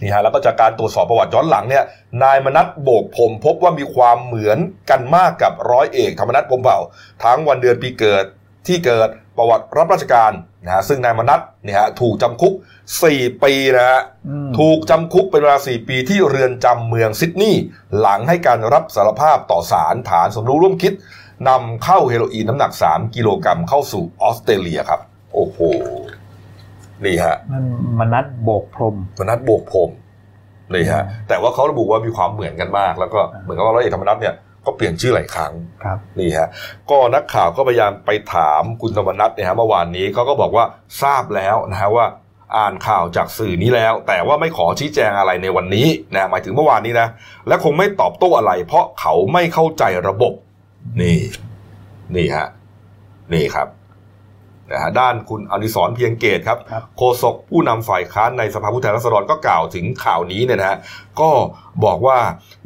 [0.00, 1.84] นี่ฮะแล้วก็จากการตรวจสอบประวัติย้อนหลังเนี่ย
[2.22, 4.58] นายมนัทโบกพรมพบว่ามีความเหมือน
[4.90, 6.78] กันมากกับร้อยเอกธรรมนัฐพรมเผ่า
[7.24, 8.24] ทั้งวันเดือนปีเกิด
[8.66, 10.32] ที่เกิดประวัติรับราชการ
[10.64, 12.54] นะฮะซึ่งนายมนัทเนี่ยฮะถูกจำคุก
[12.98, 17.62] 4 ปีนะฮะอืมถูกจำคุกเป็นเวลา 4 ปีที่เรือนจำเมืองซิดนีย์
[18.00, 20.92] หลังให้การรับสารภาพต่อศาลฐานสมรู้ร่วมคิด
[21.48, 25.00] นำเข้าเฮโรอีนน้ำหนัก 3 กิโลกรัมเข้าสู่ออสเตรเลียครับ
[25.34, 25.58] โอ้โห
[27.04, 27.64] นี่ฮะนั่น
[27.98, 29.90] มนัดโบกพรมมนัดโบกพรม
[30.74, 34.34] นี่ฮะแต่ว่าเขาระบุว่ามีความเหมือนกันมาก แล้วก็เหมือนกับว่าร้อยเอกธรรมนัฐเนี่ย
[34.64, 35.52] ก็เปลี่ยนชื่อหลายครั้ง
[35.84, 36.48] ครับนี่ฮะ
[36.90, 40.64] ก็นักข่าวก็พยายามไปถามคุณธรรมนัฐเนี่ยฮะเมื่อวานนี้เขาก็บอกว่า
[41.02, 42.06] ทราบแล้วนะฮะว่า
[42.56, 47.08] อ่านข่าวจากสื่อนี้แล้ว แต่ว่าไม่ขอชี้แจงอะไรในวันนี้นะหมายถึงเมื่อวานนี้นะ
[47.48, 50.32] และคงไม่ตอบโต้อะไร เพราะเขาไม่เข้าใจระบบ
[51.00, 51.18] นี่
[52.16, 52.48] นี่ฮะ
[53.32, 53.68] นี่ครับ
[54.72, 60.78] นะฮะด้านคุณอนิสรณ์เพียงเกตครับครับโฆษกผู้นำฝ่ายค้านในสภาผู้แทนราษฎรก็กล่าวถึงข่าวนี้เนี่ยนะฮะ
[61.20, 61.30] ก็
[61.84, 62.18] บอกว่า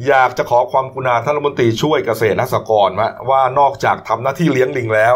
[0.08, 5.14] อยากจะขอความกรุณาท่านรัฐมนตรีช่วยเกษตรและสหกรณ์ว่าว่านอกจากทำหน้าที่เลี้ยงลิงแล้ว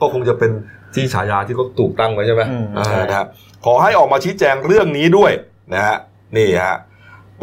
[0.00, 0.50] ก็คงจะเป็น
[0.94, 3.26] ที่ฉายาที่เขาถูกตั้งไว้ใช่ไหมอืมเออนะฮะ
[3.64, 5.32] ขอให้ออกมาชี้แจงเรื่องนี้ด้วย
[5.74, 5.96] นะฮะ
[6.36, 6.76] นี่ฮะ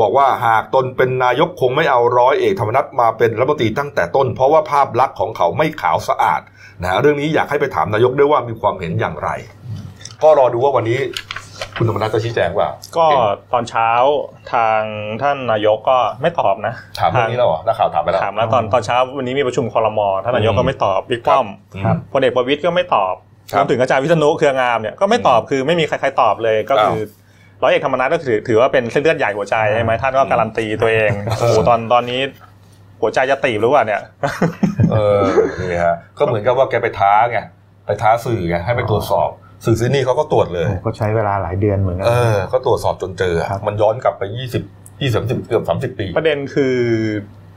[0.01, 6.41] บอกว่าหากตนเป็นนายกคงไม่เอาร้อยเอกธรรมนัฐมาเป็นรัฐมนตรีตั้งแต่ต้น เพราะว่าภาพลักษณ์ของเขาไม่ขาวสะอาด
[6.81, 9.29] นะฮะเรื่องนี้อยากให้ไปถามนายกด้วยว่ามีความเห็นอย่างไร
[10.23, 10.99] ก็รอดูว่าวันนี้
[11.77, 13.05] คุณธรรมนัฐจะชี้แจงว่า ก็
[13.53, 13.89] ตอนเช้า
[14.53, 14.81] ทาง
[15.21, 21.47] ท่านนายกก็ไม่ตอบนะถามเรื่องนี้แล้วเหรอนักข่าวถามไปแล้วถามแล้วตอนตอนเช้าวันนี้มีประชุมคอรมอท่านนายกก็ไม่ตอบบิ๊กป้อม
[21.85, 23.15] ครับพลเอกประวิตยก็ไม่ตอบ
[23.51, 26.99] ครัรบวมถึงอาจารย์วิษณุเครืองามเนี่ยก็ไม่ตอบคือไม่มีใครๆตอบเลยก็คือ
[27.63, 32.21] ร้อยเอกธรรมนัฐก็ถือถือว่าเป็นเส้นเลือดใหญ่หัวใจใช่ไหมท่านก็การันตีตัวเองโอ้โหตอนตอนนี้
[33.01, 34.01] หัวใจจะตีบหรือเปล่าเนี่ย
[34.91, 35.21] เออ
[35.59, 37.39] นี่ฮะก็เหมือนกับว่าแกไปท้าไง
[37.85, 39.29] ไปท้าสื่อไงให้ไปตรวจสอบ
[39.65, 44.63] สื่อซีนี่เขาก็ตรวจเลยก็ใช้เวลาหลายเดือนเหมือนกัเออก็ตรวจสอบจนเจอครับมันย้อนกลับไปยี่สิบ
[45.01, 46.75] ยี่สิบเกือบสามสิบปี ประเด็นคือ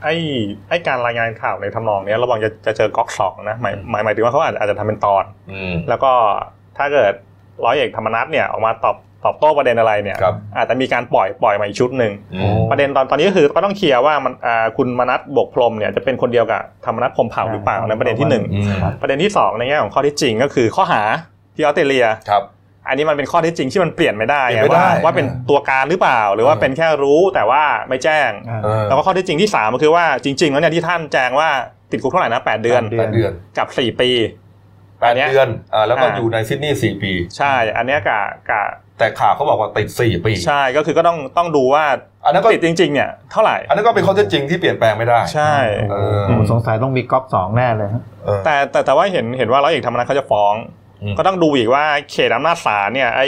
[0.03, 0.15] ไอ้
[0.69, 6.11] ไอ้การรายงานข่าวในทำนองเนี้ยระวังจะจะเจอก๊อกสองนะหมายหมายหมายถึงว่าเขาอาจอาจจะทำเป็นตอนอืมแล้วก็
[6.77, 7.13] ถ้าเกิด
[7.65, 21.01] ร้อยเอกธรรมนัฐเนี่ยออกมาตอบ ตอบโต้ประเด็นอะไรเนี่ยครับอาจจะมีการปล่อยปล่อยมาอีกชุดหนึ่งอืโอ้มประเด็นตอนตอนนี้ก็คือก็ต้องเคลียร์ว่ามันอ่าคุณมนัทบกพรหมเนี่ยจะเป็นคนเดียวกับธรรมนัฐพรหมเผ่าหรือเปล่าในประเด็นที่หนึ่งอืมครับประเด็นที่สองในแง่ของข้อเที่จริงก็คือข้อหา
[21.55, 22.43] ที่ออสเตรเลียครับ
[22.87, 31.49] อันนี้มันเป็นข้อเท็จจริงที่มันเปลี่ยนไม่ได้เปลี่ยนไม่ว่าได้ว่าเป็นตัวการหรือเปล่า หรือว่าเออเป็นแค่รู้แต่ว่าไม่แจ้งอ่าเออแล้วก็ข้อเท็จจริงที่สามก็คือว่าจริง ๆ แล้วเนี่ยที่ท่านแจ้งว่า
[31.91, 34.09] ติดคุกเท่าไหร่นะแปดเดือนแปดเดืแปดเดือนกับสี่ปี
[34.99, 38.61] แปดอันเนี้ยเดือนอ่าแล้วก็อ่าอยู่ในซิดนีย์สี่ปี ใช่ อันเนี้ยกะกะ
[38.97, 41.85] แต่ข่าวเขาบอกว่าติดสี่ปี ใช่ก็คือก็ต้องต้องดูว่า
[42.25, 45.53] อันนั้นก็ติดจริง ๆ เนี่ยเท่าไหร่ อันนั้นก็เป็นข้อเท็จจริงที่เปลี่ยนแปลงไม่ได้ใช่
[45.91, 50.53] เออผมสงสัยต้องมีก๊อปสองแน่เลยฮะเออแต่แต่แต่ว่าเห็นเห็นว่าร้อยเอกธรรมนัฐเขาจะฟ้อง
[51.01, 53.27] อืมก็ต้องดูอีกว่าเขตอำนาจศาลเนี่ยไอ้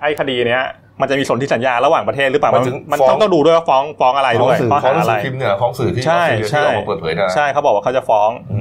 [0.00, 0.64] ไอ้คดีเนี้ย
[1.00, 8.58] มันจะมีสนธิสัญญาระหว่างประเทศหรือเปล่าหมามันยถึงมันฟ้องต้องต้องดูด้วยว่าฟ้องฟ้องอะไรด้วยฟ้องสื่อข้อฟ้องหาหนังอะไรสือพิมพ์เนี่ยฟ้องสื่อที่ใช่ออสเตรเลียที่ใช่ออกมาเปิดเผยนะใช่เขาบอกว่าเขาจะฟ้องอื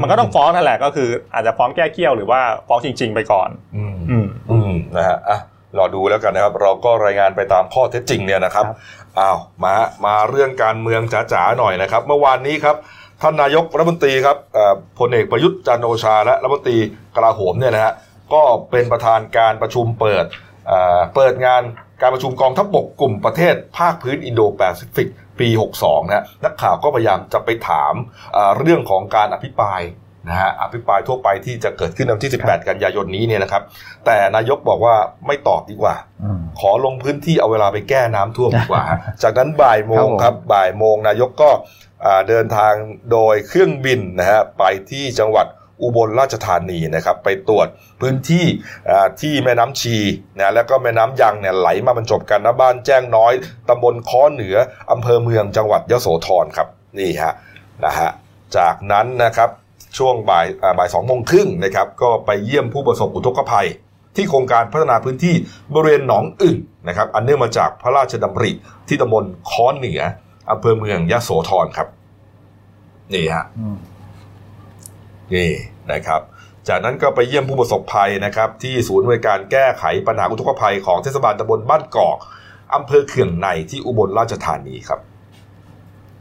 [0.00, 5.38] มันก็ต้องฟ้องนั่นแหละก็คือ อาจจะฟ้องแก้เกี้ยวหรือว่าฟ้องจริง ๆ ไปก่อน อืมอืมอืมนะฮะอะ
[5.76, 8.76] รอดูแล้วกันนะครับ เราก็รายงานไปตามข้อเท็จจริงเนี่ยนะครับครับ
[9.18, 9.74] อ้าวมา
[10.06, 11.00] มาเรื่องการเมือง
[11.32, 12.76] จ๋าๆหน่อยนะครับ เมื่อวานนี้ครับ
[13.22, 16.78] ท่านนายกรัฐมนตรีครับเอ่อพลเอกประยุทธ์จันทร์โอชาและรัฐมนตรี
[17.16, 17.94] กลาโหมเนี่ยนะฮะ
[18.34, 20.24] ก็เป็นประธานการประชุมเปิด
[20.66, 21.62] เอ่อเปิดงาน
[22.02, 25.08] การประชุมกองทัพบกกลุ่มประเทศ ภาคพื้นอินโดแปซิฟิก
[25.40, 25.48] ปี
[25.80, 27.94] 62นะนักข่าวก็พยายามจะไปถาม
[28.36, 29.80] อ่าเรื่องของการอภิปราย
[30.30, 33.62] นะฮะอภิปรายทั่วไปที่จะเกิดขึ้นในวันที่ 18 กันยายนนี้เนี่ยนะครับ
[34.06, 38.84] แต่นายกบอกว่าไม่ตอบดีกว่าอืมขอลงพื้นที่เอาเวลาไปแก้น้ำท่วมดีกว่า
[39.22, 41.50] จากนั้นบ่ายโมงครับผมครับบ่ายโมงนายกก็
[42.04, 42.72] อ่าเดินทาง
[43.12, 45.46] โดยเครื่องบินนะฮะไปที่จังหวัด
[45.82, 47.66] อุบลราชธานีนะครับ ไปตรวจ
[48.00, 48.44] พื้นที่
[48.90, 49.96] อ่าที่แม่น้ำชี
[50.38, 53.32] นะแล้วก็แม่น้ำยังเนี่ยไหลมาบรรจบกันนะบ้านแจ้งน้อย
[53.68, 54.56] ตำบลค้อเหนือ
[54.92, 57.34] อำเภอเมืองจังหวัดยโสธรครับนี่ฮะ
[57.84, 58.10] นะฮะ
[58.56, 59.50] จากนั้นนะครับ
[59.96, 63.68] ช่วงบ่ายอ่าบ่ายสองโมงครึ่งนะครับก็ไปเยี่ยมผู้ประสบอุทกภัย
[64.16, 65.34] ที่โครงการพัฒนาพื้นที่
[65.72, 66.56] บริเวณหนองอึ่ง
[66.88, 68.50] นะครับอันเนื่องมาจากพระราชดำริ
[68.88, 70.02] ที่ตำบลค้อนเหนือ
[70.50, 71.88] อำเภอเมืองยะโสธรครับ
[73.14, 73.78] นี่ฮะอืม
[75.34, 75.50] นี่
[75.92, 76.20] นะครับ
[76.68, 82.16] จากนั้นก็ไปเยี่ยมผู้ประสบภัยนะครับ ที่ศูนย์บริการแก้ไขปัญหาอุทกภัยของเทศบาลตำบลบ้านกอก
[82.74, 85.00] อำเภอเขื่องในที่อุบลราชธานีครับ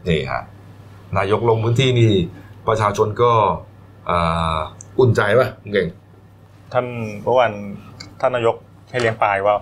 [0.08, 0.44] นี่ฮะ
[1.18, 2.14] นายกลงพื้นที่นี่
[2.68, 3.32] ประชาชนก็
[4.10, 4.58] อ่า
[5.00, 5.88] อุ่นใจป่ะคุณเก่ง
[6.74, 6.86] ท่าน
[7.24, 7.52] เมื่อวัน
[8.20, 8.56] ท่านนายก
[8.90, 9.56] ให้เลี้ยงปลายว่า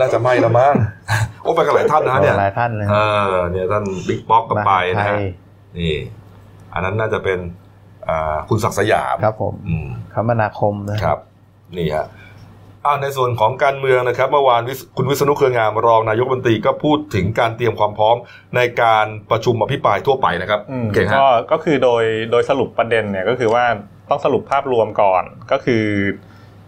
[0.00, 0.74] น่าจะไม่ละมั้ง
[1.42, 2.96] โอ้ไปกันหลายท่านนะเนี่ยหลายท่านเลยเอ
[3.34, 5.22] อเนี่ยท่านบิ๊กป๊อกก็ไปนะไทฮะย
[5.78, 5.94] นี่
[6.72, 7.38] อันนั้นน่าจะเป็น
[8.08, 11.18] อ่าคุณศักดิ์สยามครับผมอืมคมนาคมนะครับ
[11.76, 12.06] นี่ฮะ
[12.86, 18.16] อ่าในส่วนของการเมืองนะครับ เมื่อวานวิศคุณวิษณุเครืองามรองนายกรัฐมนตรีก็พูดถึงการเตรียมความพร้อม
[18.56, 23.64] ในการประชุมอภิปรายทั่วไปนะครับอืมเก่งฮะก็ก็คือโดยโดยสรุปประเด็นเนี่ยก็คือว่า
[24.10, 25.84] ต้องสรุปภาพรวมก่อนก็คือ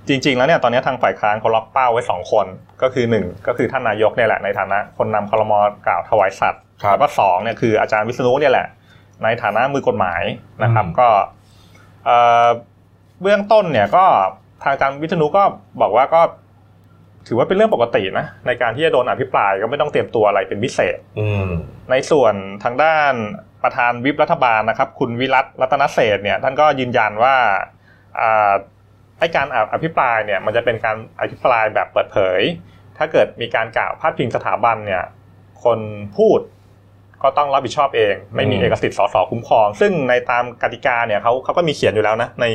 [0.08, 2.46] จริง ๆ แล้วเนี่ยตอนนี้ทางฝ่ายค้านเขาล็อกเป้าไว้สองคน
[2.82, 5.52] ก็คือหนึ่งก็คือท่านนายกเนี่ยแหละในฐานะคนนำคลม
[5.86, 8.66] กล่าวถวายสัตย์ครับแล้วก็สองเนี่ยคืออาจารย์วิษณุเนี่ยแหละ
[9.24, 10.22] ในฐานะมือกฎหมาย
[10.62, 11.08] นะครับอืมก็
[12.06, 12.46] เอ่อ
[13.22, 14.04] เบื้องต้นเนี่ยก็
[14.62, 15.42] ทางอาจารย์วิษณุก็
[15.80, 16.20] บอกว่าก็
[17.26, 21.48] ถือว่าเป็นเรื่องปกตินะในการที่จะโดนอภิปรายก็ไม่ต้องเตรียมตัวอะไรเป็นพิเศษอืม
[21.90, 23.12] ในส่วนทางด้าน
[23.62, 27.34] ประธานวิปรัฐบาลนะครับ คุณวิรัตรัตนเศรษฐ์เนี่ยท่านก็ยืนยันว่า
[28.20, 28.52] อ่า
[29.18, 32.40] ไอการอภิปรายเนี่ยมันจะเป็นการอภิปรายแบบเปิดเผย
[32.98, 35.02] ถ้าเกิดมีการกล่าวพาดพิงสถาบันเนี่ย
[35.64, 35.78] คน
[36.16, 36.40] พูด
[37.22, 42.46] ก็ต้องรับผิดชอบเอง ไม่มีอืมเอกสิทธิ์สสคุ้มครอง ซึ่งในตามกติกาเนี่ยเขาเขาก็มีเขียนอยู่แล้วนะใน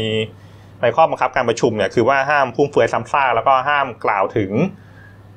[0.81, 4.51] ในข้อบังคับการประชุมเนี่ยคือว่าห้ามพุ่มเฟือยซ้ำซากแล้วก็ห้ามกล่าวถึง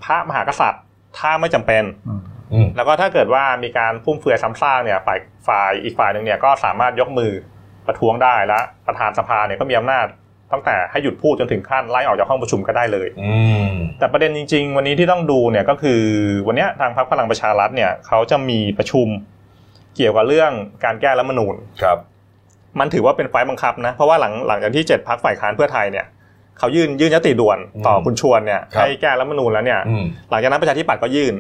[0.05, 0.83] พระมหากษัตริย์
[1.19, 2.21] ถ้าไม่จำเป็นอืม
[2.53, 7.33] อืมแล้วก็ถ้าเกิดว่ามีการฟุ่มเฟือยซ้ำซากเนี่ยฝ่ายฝ่ายอีกฝ่ายหนึ่งเนี่ยก็สามารถยกมือ
[7.87, 10.07] ประท้วงได้และประธานสภาเนี่ยก็มีอำนาจ
[10.53, 13.33] ตั้งแต่ให้หยุดพูดจนถึงขั้นไล่ออกจากห้องประชุมก็ได้เลยอื
[13.69, 16.01] มแต่ประเด็นจริง ๆ วันนี้ที่ต้องดูเนี่ยก็คือ
[16.47, 19.07] วันเนี้ยทางพรรคพลังประชารัฐเนี่ยเขาจะมีประชุม
[19.97, 20.53] เกี่ยวกับเรื่อง
[20.85, 21.99] การแก้รัฐธรรมนูญครับ
[22.81, 26.07] มันถือว่าเป็นไฟต์บังคับนะ เพราะว่าหลังหลังจากที่เจ็ดพรรคฝ่ายค้านเพื่อไทยเนี่ย
[26.59, 31.35] เขายื่นยื่นญัตติด่วนต่อคุณชวนเนี่ยให้แก้รัฐธรรมนูญแล้วเนี่ยอืมหลังจากนั้นประชาธิปัตย์ก็ยื่น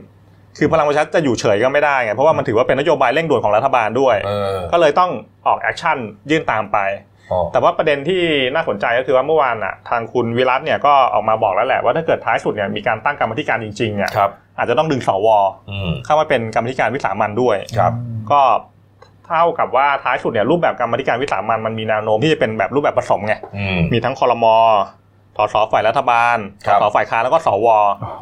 [0.58, 5.10] คือพลังประชารัฐจะอยู่เฉยก็ไม่ได้ไงเพราะว่ามันถือว่าเป็นนโยบายเร่งด่วนของรัฐบาลด้วยเออก็เลยต้อง
[5.46, 5.98] ออก action
[6.30, 6.78] ยื่นตามไป
[7.32, 8.22] อ๋อแต่ว่าประเด็นที่
[8.54, 15.28] น่าสนใจก็คือว่าเมื่อวานอะทางคุณวิรัตเนี่ยก็ออกมาบอกแล้วแหละว่าถ้าเกิดท้ายสุดเนี่ยมีการตั้งกรรมธิการจริงๆเนี่ยครับอาจจะต้องดึงสว
[15.70, 17.92] อืมเข้ามาเป็นกรรมธิการวิสามันด้วยครับ
[18.32, 18.40] ก็
[19.28, 24.56] เท่ากับว่าท้ายสุดเนี่ยรูปแบบกรรมธิการวิสามันมันมีแนวโน้มที่จะเป็นแบบรูปแบบผสมไงอืมมีทั้งคอรมอ
[25.38, 26.36] สสฝ่ายรัฐบาล
[26.66, 27.68] ครับสสฝ่ายค้านแล้วก็สว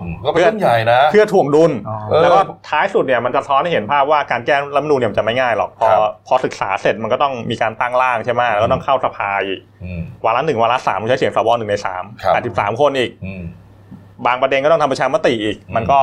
[0.00, 13.42] อืมก็เป็นเรื่องใหญ่นะเพื่อถ่วงดุลอ๋อเออแล้วก็ท้ายสุดเนี่ยมันจะท้อนให้เห็นภาพว่าการแก้รัฐธรรมนูญเนี่ยมันจะไม่ง่ายหรอก พอครับพอศึกษาเสร็จมันก็ต้องมีการตั้งร่างใช่ไหมแล้วก็ต้องเข้าสภาอีกอืมวาระหนึ่งวาระสามมันใช้เสียงสวหนึ่งในสามครับแปดสิบสามคนอีกอืม
[14.26, 16.00] บางประเด็นก็ต้องทำประชามติอีกอืมมันก็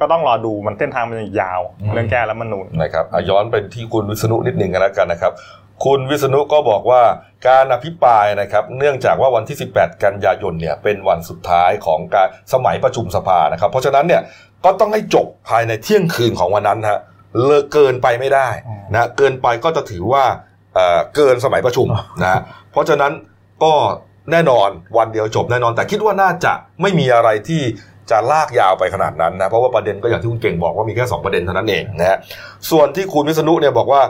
[0.00, 5.32] ก็ต้องรอดูมันเส้นทางมันยาวอืมเรื่องแก้รัฐธรรมนูญนะครับอะย้อนไปที่คุณวิษณุนิดหนึ่งกันแล้วกันนะครับ
[5.84, 7.02] คุณวิษณุก็บอกว่า
[7.48, 14.22] การอภิปรายนะครับ เนื่องจากว่าวันที่ 18 กันยายนเนี่ยเป็นวันสุดท้ายของการสมัยประชุมสภานะครับ เพราะฉะนั้นเนี่ย
[14.64, 17.00] ก็ต้องให้จบภายในเที่ยงคืนของวันนั้นฮะ
[17.44, 18.48] เลอะเกินไปไม่ได้
[18.92, 20.24] นะเกินไปก็จะถือว่า
[20.74, 21.88] เอ่อเกินสมัยประชุม
[22.22, 22.40] นะฮะ
[22.72, 23.12] เพราะฉะนั้น
[23.64, 23.72] ก็
[24.32, 27.62] แน่นอนวันเดียวจบแน่นอนแต่คิดว่าน่าจะไม่มีอะไรที่
[28.10, 32.18] จะลากยาวไปขนาดนั้นนะเพราะว่าประเด็นก็อย่างที่คุณเก่งบอกว่ามีแค่สองประเด็นเท่านั้นเองนะฮะ
[32.70, 34.02] ส่วนที่คุณวิษณุเนี่ยบอกว่า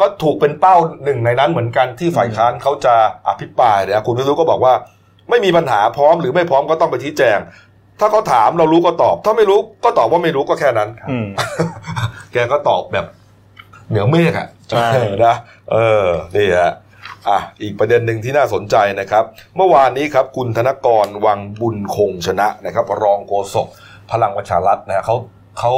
[0.00, 2.94] ก็ถูกเป็นเป้าหนึ่งในนั้นเหมือนกันที่ฝ่ายค้านเขาจะ
[3.28, 4.74] อภิปรายเนี่ยคุณวิษณุก็บอกว่า
[5.30, 7.38] ไม่มีปัญหาพร้อมหรือไม่พร้อมก็ต้องไปชี้แจง
[8.00, 11.26] ถ้าเขาถามเรารู้ก็ตอบ ถ้าไม่รู้ก็ตอบว่าไม่รู้ก็แค่นั้นอืม
[12.32, 13.06] แกก็ตอบแบบ
[13.88, 15.34] เหนือเมฆอะใช่เออนะ
[15.72, 16.72] เออนี่ฮะ
[17.28, 19.24] อะอีกประเด็นหนึ่งที่น่าสนใจนะครับ
[19.56, 23.66] เมื่อวานนี้ครับคุณธนกรวังบุญคงชนะนะครับ รองโฆษก
[24.10, 25.16] พลังประชารัฐนะฮะเขา
[25.58, 25.72] เขา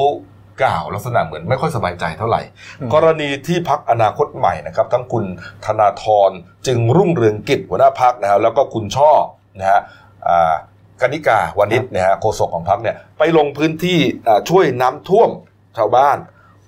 [0.63, 2.41] กล่าวลักษณะเหมือนไม่ค่อยสบายใจเท่าไหร่
[2.81, 5.25] อืมกรณีที่พักอนาคตใหม่นะครับ ทั้งคุณ
[5.67, 6.31] ธนาธร
[6.67, 9.13] จึงรุ่งเรืองกิจหัวหน้าพักนะฮะแล้วก็คุณช่อ
[9.61, 9.81] นะฮะ
[10.27, 10.55] อ่า
[11.01, 15.31] กนิกาวานิชเนี่ยฮะโฆษกของพรรคเนี่ยไปลงพื้นที่อ่าช่วยน้ำท่วม
[15.77, 16.19] ชาวบ้าน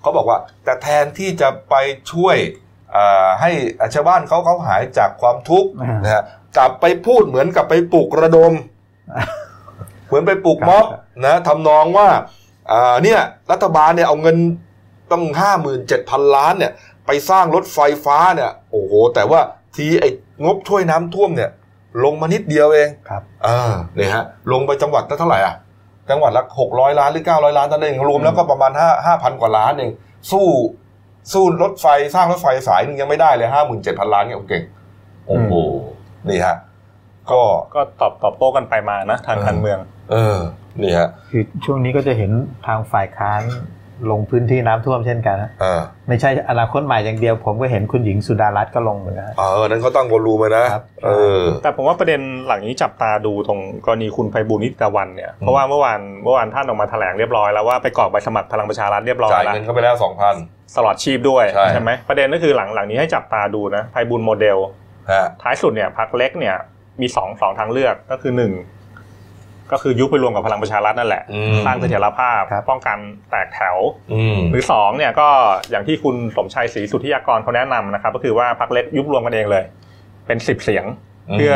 [0.01, 1.75] เขาบอกว่าแต่แทนที่จะไป
[2.11, 2.60] ช่วยอ่า
[3.41, 3.51] ให้
[3.93, 6.23] ชาวบ้านเขาเขาหายจากความทุกข์อ่านนะฮะ
[6.57, 8.53] กลับไปพูดเหมือนกับไปปลุกระดม
[10.07, 10.85] เหมือนไปปลุกม็อบ
[11.25, 12.07] นะทำนองว่า
[12.71, 13.19] อ่าเนี่ย
[13.51, 14.37] รัฐบาลเนี่ยเอาเงิน
[15.11, 16.71] ตั้งห้าหมื่นเจ็ดพันล้านเนี่ย
[17.05, 19.39] ไปสร้างรถไฟฟ้าเนี่ยโอ้โห แต่ว่า
[19.75, 20.09] ทีไอ้
[20.43, 21.49] งบช่วยน้ำท่วมเนี่ย
[22.03, 25.55] ลงมานิดเดียวเองครับเออเนี่ยฮะลงไปจังหวัดละเท่าไหร่อะ
[26.09, 29.91] จังหวัดละหกร้อยล้านหรือเก้าร้อยล้านเท่านั้นเองรวมแล้วก็ประมาณห้าห้าพันกว่าล้านเอง
[30.31, 30.47] สู้
[31.31, 34.53] สู้รถไฟสร้างรถไฟสายหนึงยังไม่ได้เลยห้าหมื่นเจ็ดพันล้านเนี่ยโอเค
[35.27, 35.53] โอ้โห
[36.29, 36.55] นี่ฮะ
[37.31, 37.41] ก็
[37.75, 39.77] ก็ตอบตอบโต้กันไปมานะ ทางเออการเมือง
[40.11, 40.37] เออ
[40.81, 42.31] นี่ฮะคือช่วงนี้ก็จะเห็น
[42.67, 43.41] ทางฝ่ายค้าน
[44.11, 60.35] ลงพื้นที่น้ำท่วมเช่นกันนะเออไม่ใช่อนาคตใหม่อย่างเดียว ผมก็เห็นคุณหญิงสุดารัตน์ก็ลงเหมือนกันเออนั้นเขาตั้งวอลลุ่มเลยนะครับเออแต่ผมว่าประเด็นหลังนี้จับตาดูตรงกรณีคุณไพบูลย์นิติตะวันเนี่ยเพราะว่าเมื่อวานเมื่อวานท่านออกมาแถลงเรียบร้อยแล้วว่าไปกรอกใบสมัครพลังประชารัฐเรียบร้อยจ่ายแล้วเงินเข้าไปแล้วสองพัน
[60.77, 64.57] ตลอดชีพด้วยใช่ไหมประเด็นก็คือหลังหลังนี้ให้จับตาดูนะไพบูลย์โมเดล
[65.11, 66.55] ฮะท้ายสุดเนี่ยพักเล็กเนี่ย
[67.01, 68.51] มีสองสองทางเลือกก็คือหนึ่ง
[69.71, 72.97] ก็คือยุบไปรวมกับพลังประชารัฐนั่นแหละอืมสร้างเสถียรภาพครับป้องกัน
[73.29, 73.77] แตกแถว
[74.13, 75.29] อืมหรือสองเนี่ยก็
[75.71, 79.63] อย่างที่คุณสมชัยศรีสุทธิยากรเขาแนะนำนะครับก็คือว่าพักเล็กยุบรวมกันเองเลย
[80.27, 80.85] เป็นสิบเสียง
[81.29, 81.53] อืมเพื่อ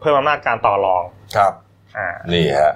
[0.00, 1.02] เพิ่มอำนาจการต่อรอง
[1.36, 1.52] ครับ
[1.96, 2.74] อ่านี่ฮะ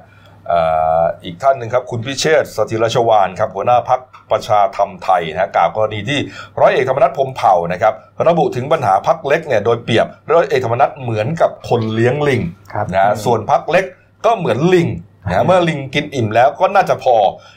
[0.48, 0.60] เอ่
[1.00, 4.00] ออีกท่านหนึ่งครับ คุณพิเชษฐ์สถิรชวานครับหัวหน้าพัก
[4.32, 6.18] ประชาธรรมไทยนะฮะกล่าวกรณีที่
[6.60, 7.94] ร้อยเอกธรรมนัฐพรหมเผ่านะครับ
[8.28, 12.40] ระบุถึงปัญหาพักเล็กเนี่ยโดยเปรียบร้อยเอกธรรมนัฐเหมือนกับคนเลี้ยงลิง
[12.72, 13.84] ครับนะฮะส่วนพักเล็ก
[14.24, 14.88] ก็เหมือนลิง
[15.28, 17.16] นะฮะเมื่อลิงกินอิ่มแล้วก็น่าจะพอ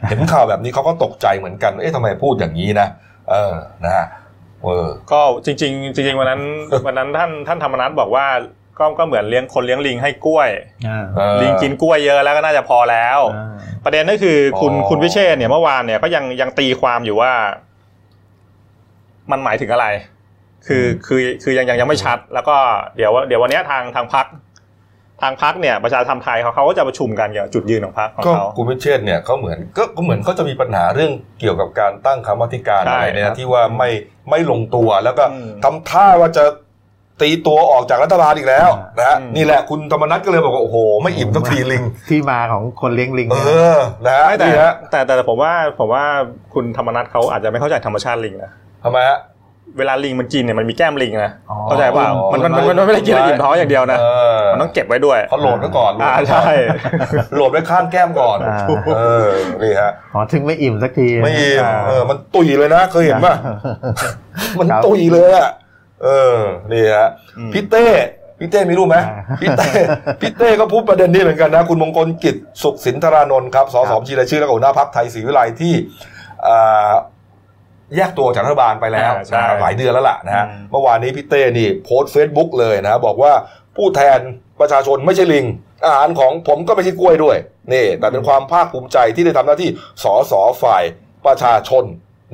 [0.10, 2.88] เห็นข่าวแบบนี้เขาก็ตกใจเหมือนกัน เอ๊ะทำไมพูดอย่างนี้นะ
[3.30, 3.54] เออ
[3.84, 4.06] นะฮะ
[4.64, 6.42] เออก็จริง ๆ จริง ๆ วันนั้น
[6.86, 8.28] วันนั้นท่านท่านธรรมนัฐบอกว่า
[8.80, 10.50] ก็ก็เหมือนเลี้ยงคนเลี้ยงลิงให้กล้วย
[10.88, 17.32] อ่าเออลิงกินกล้วยเยอะแล้วก็น่าจะพอแล้วอ่าประเด็นก็คือคุณอ๋อคุณพิเชษฐ์เนี่ยเมื่อวานเนี่ยก็ยังยังตีความอยู่ว่า
[19.32, 19.88] มันหมายถึงอะไร
[20.68, 22.56] คือคือคือยังยังยังไม่ชัด แล้วก็
[22.98, 24.26] เดี๋ยวเดี๋ยววันเนี้ยทางทางพัก
[25.22, 33.90] ทางพักเนี่ยประชาธรรมไทยเขาเขาก็จะประชุมกันเกี่ยวกับจุดยืนของพักของก็เขาคุณพิเชษฐ์เนี่ยเขาเหมือนก็ก็เหมือนเขาจะมีปัญหาเรื่องเกี่ยวกับการตั้งคำว่าธิการใช่อะไรเนี่ครัยบที่ว่าไม่
[34.30, 36.46] ไม่ลงตัวแล้วก็อืมทำท่าว่าจะ
[37.22, 46.04] ตีตัวออกจากรัฐบาลอีกแล้วนะฮะอืมนี่แหละคุณธรรมนัฐก็เลยบอกว่าโอ้โห ไม่อิ่มสักทีลิง ที่มาของคนเลี้ยงลิงเอเนี่ยอนะฮะไม่แต่นี่ฮะแต่แต่แต่ผมว่าผมว่า
[46.54, 48.52] คุณธรรมนัฐเขาอาจจะไม่เข้าใจธรรมชาติลิงนะ
[48.84, 49.20] ทำไมฮะ
[49.78, 54.06] เวลาลิงมันกินเนี่ยมันมีแก้มลิงนะอ๋อเข้าใจเปล่ามันมันมันมันไม่ได้กินแล้วอิ่มท้องอย่างเดียวนะเอ
[54.40, 56.44] อมันต้องเก็บไว้ด้วยเขาโหลดไว้ก่อนโหลดอ่าไว้ก่อนใช่
[57.36, 58.58] โหลดไว้ข้างแก้มก่อนอ่า
[58.96, 59.28] เออ
[59.64, 63.34] นี่ฮะอ๋อถึงไม่อิ่มสักทีไม่อิ่มอ่าเออมันตุยเลยนะเคยเห็นป่ะ
[64.60, 65.50] มันครับตุยเลยอะ
[66.04, 66.38] เออ
[66.72, 67.86] นี่ฮะอืมพี่เต้
[68.40, 69.70] พี่เต้มีรู้ไหมอ่าพี่เต้
[70.22, 75.74] พี่เต้ก็พูดประเด็นนี้เหมือนกันนะ คุณมงคลกิตติ์ สุขสินธารานนท์ครับสสครับบัญชีรายชื่อและก็หัวหน้าพรรคไทยศรีวิไลย์ที่
[76.48, 76.92] อ่า
[77.96, 83.34] แยกตัวจากรัฐบาลไปแล้วอ่าใช่นะหลายเดือนแล้วล่ะนะฮะอืมเมื่อวานนี้พี่เต้นี่โพสต์เฟซบุ๊กเลยนะบอกว่า
[83.76, 84.20] ผู้แทน
[84.60, 85.46] ประชาชนไม่ใช่ลิง
[85.86, 87.38] อาหารของผมก็ไม่ใช่กล้วยด้วย
[87.74, 89.70] นี่แต่เป็นความภาคภูมิใจที่ได้ทำหน้าที่
[90.04, 90.84] สสฝ่าย
[91.26, 91.84] ประชาชน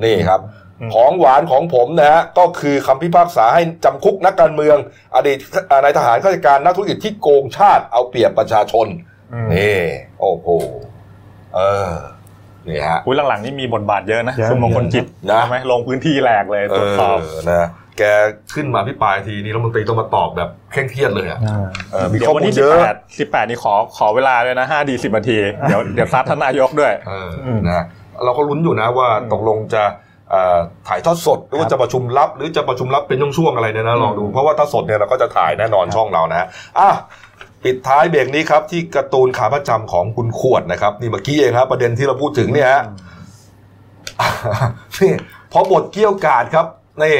[0.04, 0.40] นี่ครับ
[0.80, 4.76] อืมของหวานของผมนะฮะก็คือคำพิพากษาให้จำคุกนักการเมือง
[5.14, 5.36] อดีต
[5.70, 8.86] อ่านายทหารข้าราชการนักธุรกิจที่โกงชาติเอาเปรียบประชาชน
[9.32, 9.78] อืมนี่
[10.20, 10.48] โอ้โห
[11.54, 11.92] เออ
[12.68, 18.02] นี่ฮะอุ้ยหลังๆนี่มีบทบาทเยอะนะเยอะคุณมงคลกิจนะใช่ไหมลงพื้นที่แหลกเลยเอตรวจสอบอนะแก
[18.54, 27.84] ขึ้นมาพิปรายทีนี้รัฐมนตรีต้องมาตอบแบบเคร่งเครียดเลยอะอ่าเออมีเดี๋ยข้อววันมูลที่เยสิบอะแปดสิบแปดนี่ขอขอเวลาด้วยนะห้าดีสิบนาที เดี๋ยวเดี๋ยวซัดท่านนายกด้วยเอออืมนะ
[28.24, 29.82] เราก็ลุ้นอยู่นะว่าอืมตกลงจะ
[30.30, 36.46] เอ่อถ่ายทอดสดหรือว่าครับจะประชุมลับ หรือจะประชุมลับเป็นช่วงๆอะไรเนี่ยนะลองดูอืมเพราะว่าถ้าสดเนี่ยเราก็จะถ่ายแน่นอนช่องเรานะฮะ
[36.78, 36.90] อะ
[37.64, 42.82] ปิดท้ายเบรกนี้ครับ ที่การ์ตูนขาประจำของคุณขวดนะครับ นี่เมื่อกี้เองครับประเด็นที่เราพูดถึงเนี่ยฮะ
[45.00, 45.12] นี่
[45.52, 46.66] พอบทเกี้ยวกาดครับ
[47.02, 47.16] นี่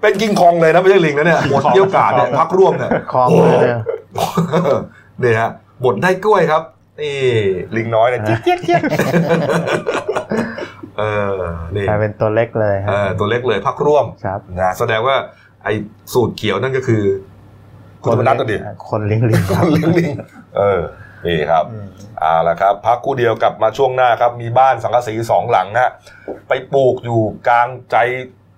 [0.00, 3.78] เป็นกิงคองเลยนะไม่ใช่ลิงนะเนี่ยบทเกี้ยวกาดเนี่ยพักร่วมเนี่ยคลองเลยเนี่ย
[5.22, 5.50] นี่ฮะ
[5.84, 6.62] บทได้กล้วยครับ
[7.00, 7.16] นี่
[7.76, 8.82] ลิงน้อยนะจิ๊กเจี๊ยกเจี๊ยก
[10.98, 11.02] เอ
[11.38, 11.42] อ
[11.76, 15.16] นี่กลายเป็นตัวเล็กเลยคเอรับอตัวเล็กเลยพักร่วมครับนะแสดงว่า
[15.64, 15.72] ไอ้
[16.12, 17.02] สูตรเขียวนั่นก็คือ
[18.02, 18.56] คุณธรรมนัฐตัวดิ
[18.88, 20.12] คนเลี้ยงลิงคนเลี้ยงลิง
[20.56, 20.80] เออ
[21.26, 21.64] นี่ครับ
[22.20, 25.90] เอาละครับ พักคู่เดียวกลับมาช่วงหน้าครับ มีบ้านสังกะสีสองหลังฮะ
[26.48, 27.96] ไปปลูกอยู่กลางใจ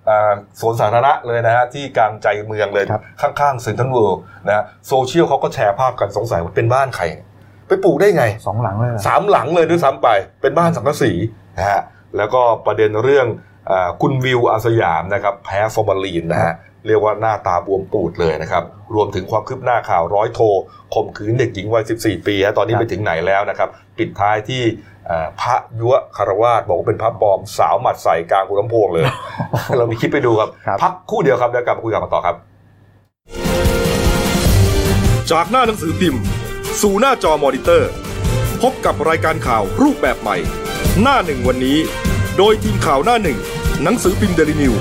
[0.09, 7.27] อ่าสวนสาธารณะเลยนะฮะที่กลางใจเมืองเลยครับข้างๆเซ็นทรัลเวิลด์นะฮะโซเชียลเขาก็แชร์ภาพกันสงสัยว่าเป็นบ้านใครเนี่ย
[7.69, 10.09] ไปปลูกได้ไงสองหลังเลยเหรอสามหลังเลยด้วยซ้ำไป
[10.43, 11.13] เป็นบ้านสังกะสี
[11.59, 11.81] นะฮะ
[12.17, 13.54] แล้วก็ประเด็นเรื่องอ่า
[14.03, 16.55] คุณวิวอาสยามนะครับแพ้ฟอร์มาลีนนะฮะ
[16.87, 20.41] เรียกว่าหน้าตาบวมปูดเลยนะครับ รวมถึงความคืบหน้าข่าวร้อยโท
[20.95, 24.63] ข่มขืนเด็กหญิงวัย 14 ปีฮะตอนนี้ครับไปถึงไหนแล้วนะครับ ปิดท้ายที่
[25.09, 29.05] อ่าพระยุวคารวาสบอกว่าเป็นพระปลอมสาวหมัดใส่กลางหัวลำโพงเลย
[29.79, 32.37] เรามีคลิปไปดูครับครับพักครู่เดียวครับเดี๋ยวกลับมาคุยกันต่อครับ
[35.31, 36.23] จากหน้าหนังสือพิมพ์
[36.83, 37.91] สู่หน้าจอมอนิเตอร์
[38.63, 40.37] พบกับรายการข่าวรูปแบบใหม่
[41.03, 41.79] หน้าหนึ่งวันนี้
[42.39, 43.39] โดยทีมข่าวหน้าหนึ่ง
[43.83, 44.73] หนังสือพิมพ์เดลิวิว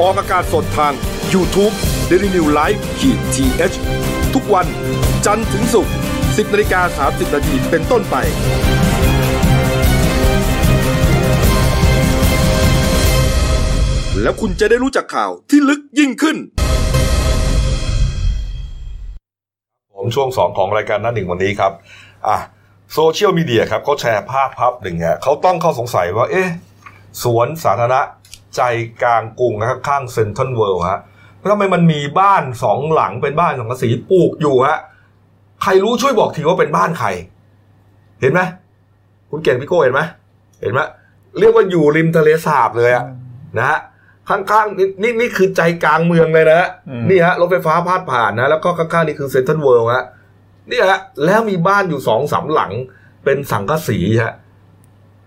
[0.00, 0.92] ออกอากาศสดทาง
[1.32, 1.74] YouTube
[2.10, 3.46] d e l i n e w l i v e ขีดที
[4.34, 4.66] ทุกวัน
[5.26, 8.16] จันทร์ถึงศุกร์10นาฬิกา30นาทีเป็นต้นไป
[14.22, 16.36] แล้วคุณจะได้รู้จักข่าวที่ลึกยิ่งขึ้น
[19.94, 21.72] ผมช่วงสองของรายการหน้าหนึ่งวันนี้ครับ
[22.28, 22.38] อะ
[22.94, 26.48] โซเชียลมีเดียครับเขาแชร์ภาพภาพหนึ่งฮะเขาต้องเข้าสงสัยว่า เอ๊ะ
[27.22, 28.00] สวนสาธารณะ
[28.56, 28.62] ใจ
[29.02, 31.00] กลางกรุงนะครับข้างเซ็นทรัลเวิลด์ฮะ
[31.38, 34.78] แล้วทำไมมันมีบ้านสองหลังเป็นบ้านสังกะสีปลูกอยู่ฮะ
[35.62, 37.08] ใครรู้ช่วยบอกทีว่าเป็นบ้านใคร
[38.20, 38.40] เห็นไหม
[39.30, 40.02] คุณเก่งพี่โก้เห็นไหม
[40.60, 40.80] เห็นไหม
[41.38, 43.04] เรียกว่าอยู่ริมทะเลสาบเลยอะ
[43.58, 43.78] นะฮะ
[44.28, 50.04] ข้างๆนี่นี่นี่คือใจกลางเมืองเลยนะฮะอืมนี่ฮะรถไฟฟ้าพาดผ่านนะ แล้วก็ข้างๆนี่คือเซ็นทรัลเวิลด์ฮะ
[50.70, 52.72] นี่ฮะแล้วมีบ้านอยู่สองสามหลัง
[53.24, 54.34] เป็นสังกะสีฮะ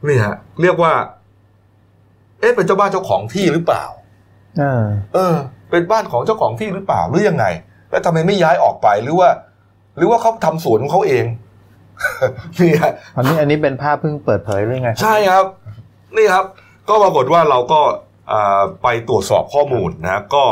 [0.07, 0.93] นี่ฮะเรียกว่า
[2.39, 3.83] เอ๊ะเป็นเจ้าบ้านเจ้าของที่หรือเปล่า
[4.59, 5.35] เออเออ
[5.71, 7.45] เป็นบ้านของเจ้าของที่หรือเปล่าหรือยังไง
[7.89, 9.29] แล้วทำไมไม่ย้ายออกไปหรือว่า
[9.97, 11.25] หรือว่าเขาทำสวนของเขาเอง
[12.59, 15.45] นี่ฮะอันนี้อันนี้เป็นภาพเพิ่งเปิดเผยหรือไง ใช่ครับ
[16.17, 16.45] นี่ครับ
[16.89, 17.81] ก็ปรากฏว่าเราก็
[18.31, 20.43] อ่าไปตรวจสอบข้อมูลนะก็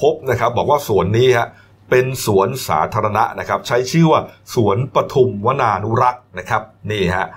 [0.00, 1.48] พบนะครับบอกว่าสวนนี้ฮะ
[1.90, 4.20] เป็นสวนสาธารณะนะครับ ใช้ชื่อว่า
[4.54, 7.28] สวนปทุมวนานุรักษ์นะครับ นี่ฮะ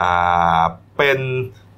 [0.00, 0.62] อ่า
[0.98, 1.18] เป็น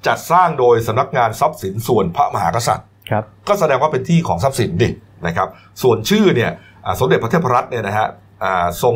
[0.07, 4.89] จัดสร้างโดยสำนักงานทรัพย์สินส่วนพระมหากษัตริย์ ครับก็แสดงว่าเป็นที่ของทรัพย์สินดิ
[5.27, 5.49] นะครับ
[5.83, 6.51] ส่วนชื่อเนี่ย
[6.85, 8.07] อ่าสมเด็จพระเทพรัตน์เนี่ยนะฮะ
[8.43, 8.95] อ่าทรง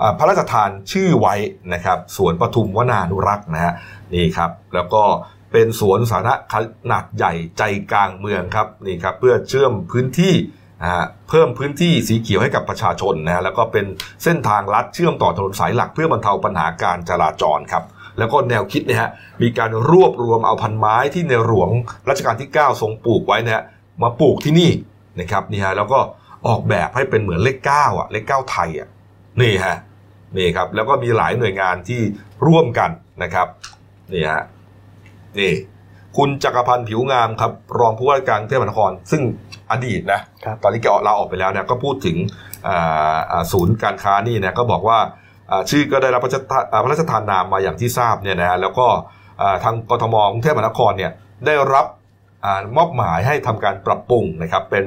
[0.00, 1.34] อ่าพระราชทานชื่อไว้
[1.74, 3.72] นะครับสวนปทุมวนานุรักษ์นะฮะ
[4.14, 5.02] นี่ครับแล้วก็
[5.52, 6.54] เป็นสวนสาธารณะข
[6.92, 10.34] นาดใหญ่ใจกลางเมืองครับนี่ครับเพื่อเชื่อมพื้นที่
[10.84, 13.86] อ่าเพิ่มพื้นที่สีเขียวให้กับประชาชนนะฮะแล้วก็เป็น
[14.24, 17.84] เส้นทางลัดเชื่อมต่อถนนสายหลักเพื่อบรรเทาปัญหาการจราจรครับ
[18.18, 19.10] แล้วก็แนวคิดเนี่ยฮะ
[19.42, 21.70] มีการรวบรวมเอาพันไม้ที่ในหลวง
[22.08, 23.64] รัชกาลที่ 9 ทรงปลูกไว้นะฮะ
[24.02, 24.70] มาปลูกที่นี่
[25.20, 25.98] นะครับนี่ฮะแล้วก็
[26.46, 28.88] ออกแบบให้เป็นเหมือนเลขเก้าอะเลขเก้าไทยอะ
[29.40, 29.76] นี่ฮะ
[30.36, 32.00] นี่ครับแล้วก็มีหลายหน่วยงานที่
[32.46, 32.90] ร่วมกัน
[33.22, 33.46] นะครับ
[34.12, 34.42] นี่ฮะ
[35.38, 35.52] นี่
[36.16, 39.22] คุณจักรพันธ์ผิวงามครับรองผู้ว่าการกรุงเทพมหานคร ซึ่ง
[39.70, 42.16] อดีตนะครับตอนนี้แกออกลาออกไปแล้วเนี่ยก็พูดถึง
[42.66, 45.29] อ่าอ่าศูนย์การค้านี่นะก็บอกว่าอ่า
[45.70, 48.86] ชื่อก็ได้รับพระราชทานนามมาอย่างที่ทราบเนี่ยนะฮะแล้วก็
[49.64, 51.12] ทางกทมกรุงเทพมหานครเนี่ย
[51.46, 51.86] ได้รับ
[52.44, 54.84] อมอบหมายให้ทำการปรับปรุงนะครับเป็น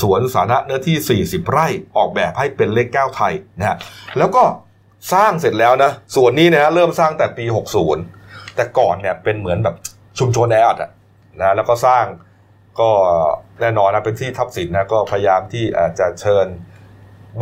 [0.00, 1.66] สวนสาธารณะเนื้อที่ 40 ไร่
[1.96, 3.76] ออกแบบให้เป็นเลข9ไทยนะฮะ
[4.18, 4.42] แล้วก็
[5.12, 7.44] สร้างเสร็จแล้วนะส่วนนี้นะฮะเริ่มสร้างแต่ปี
[8.00, 9.76] 60 แต่ก่อนเนี่ยเป็นเหมือนแบบ
[10.18, 10.90] ชุมชนแออัดอะ
[11.40, 12.04] นะแล้วก็สร้าง
[12.80, 12.90] ก็
[13.60, 16.46] แน่นอนนะเป็นที่ทับสินนะก็พยายามที่อาจจะเชิญ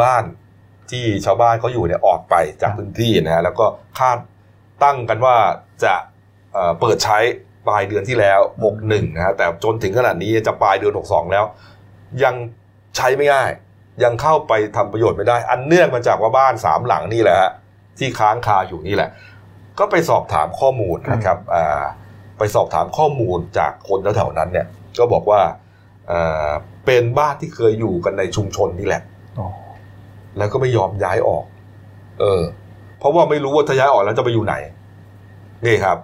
[0.02, 0.24] บ้าน
[0.90, 3.66] ที่ชาวบ้านเขาอยู่เนี่ยออกไปจากพื้นที่นะฮะแล้วก็
[3.98, 4.18] คาด
[4.82, 5.36] ตั้งกันว่า
[5.84, 5.94] จะ
[6.52, 7.18] เอ่อเปิดใช้
[7.68, 8.40] ปลายเดือนที่แล้ว
[8.78, 11.44] 61 นะฮะแต่จนถึงขนาดนี้จะปลายเดือน 62 แล้ว
[12.24, 12.34] ยัง
[12.96, 13.44] ใช้ไม่ได้
[14.04, 17.50] ยังเข้าไปทำประโยชน์ไม่ได้ อันเนื่องมาจากว่าบ้านสามหลังนี่แหละฮะ
[17.98, 19.10] ที่ค้างคาอยู่นี่แหละ
[19.78, 21.82] ก็ไปสอบถามข้อมูลนะครับอ่า
[22.38, 24.66] ไปสอบถามข้อมูลจากคนแถวๆนั้นเนี่ย
[24.98, 25.40] ก็บอกว่า
[26.08, 26.48] เอ่อ
[26.86, 29.02] เป็นบ้านที่เคยอยู่กันในชุมชนนี่แหละ
[29.38, 29.46] อ๋อ
[30.38, 31.44] แล้วก็ไม่ยอมย้ายออก
[32.20, 32.42] เออ
[32.98, 34.54] เพราะว่าไม่รู้ว่าถ้าย้ายออกแล้วจะไปอยู่ไหน
[35.66, 35.98] นี่ครับ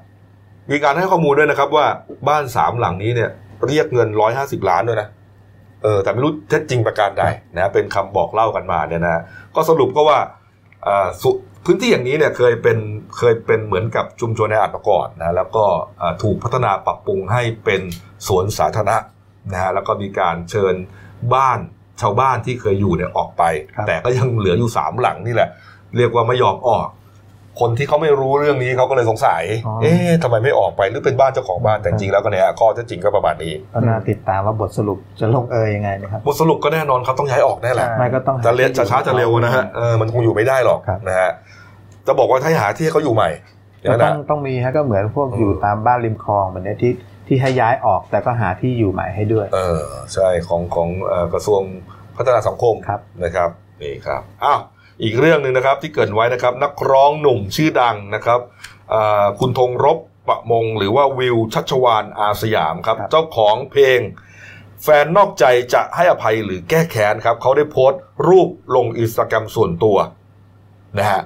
[0.71, 1.87] มีการให้ข้อมูลด้วยนะครับ ว่า
[2.29, 3.31] บ้านสามหลังนี้เนี่ย
[3.67, 5.09] เรียกเงินร้อยห้าสิบล้านด้วยนะ
[5.83, 7.25] เออ แต่ไม่รู้เท็จจริงประการใด
[7.57, 9.23] นะ เป็นคำบอกเล่ากันมาเนี่ยนะ
[9.55, 10.19] ก็สรุปก็ว่า
[10.87, 11.09] อ่า
[11.65, 12.79] พื้นที่อย่างนี้เนี่ยเคยเป็น
[13.19, 15.65] เคยเป็นเหมือนกับชุมชนในอัดมาก่อนนะแล้วก็
[16.23, 17.81] ถูกพัฒนาปรับปรุงให้เป็น
[18.27, 18.97] สวนสาธารณะ
[19.53, 20.75] นะฮะแล้วก็มีการเชิญ
[21.35, 21.59] บ้าน
[22.01, 23.43] ชาวบ้านที่เคยอยู่เนี่ยออกไป
[23.77, 25.49] ครับแต่ก็ยังเหลืออยู่สามหลังนี่แหละ
[25.97, 26.89] เรียกว่าไม่ยอมออก
[27.61, 41.31] คนที่เขาไม่รู้เรื่องนี้เขาก็เลยสงสัยอ๋อเอ๊ะทำไมไม่ออกไปหรือเป็นบ้านเจ้าของบ้านแต่จริงๆแล้วก็เนี่ยข้อเท็จจริงก็ประมาณนี้ก็น่าติดตามว่าบทสรุปจะลงเอยยังไงนะครับบทสรุปก็แน่นอนเขาต้องย้ายออกแน่แหละไม่ก็ต้องหจะเร็วจะช้าจะเร็วนะฮะเออมันคงอยู่ไม่ได้หรอกครับนะฮะ
[42.07, 43.31] จะบอกว่าถ้าหาที่ให้เขาอยู่ใหม่
[43.81, 46.93] อย่างก็นั้นต้อนะงต้องมีฮะก็เหมือนพวกอืมอยู่ตามบ้านริมคลองแบบเนี้ยที่
[47.33, 49.83] ที่ให้ย้ายออกแต่ก็หาที่อยู่ใหม่ให้ด้วย เออ
[50.15, 51.61] ใช่ของของเอ่อกระทรวง
[52.17, 53.51] พัฒนาสังคมครับนะครับ
[53.83, 54.61] นี่ครับอ้าว
[55.03, 58.41] อีกเรื่องหนึ่งนะครับที่เกรินไว้นะครับนักร้องหนุ่มชื่อดังนะครับ
[58.93, 64.01] อ่าคุณธงรบปประมงหรือว่าวิวชัชวานอาสยามครับครับ เจ้าของเพลง
[64.83, 69.97] แฟนนอกใจจะให้อภัยหรือแก้แค้นครับเขาได้โพสต์รูปลงอินสตาแกรมส่วนตัว
[70.99, 71.23] นะฮะ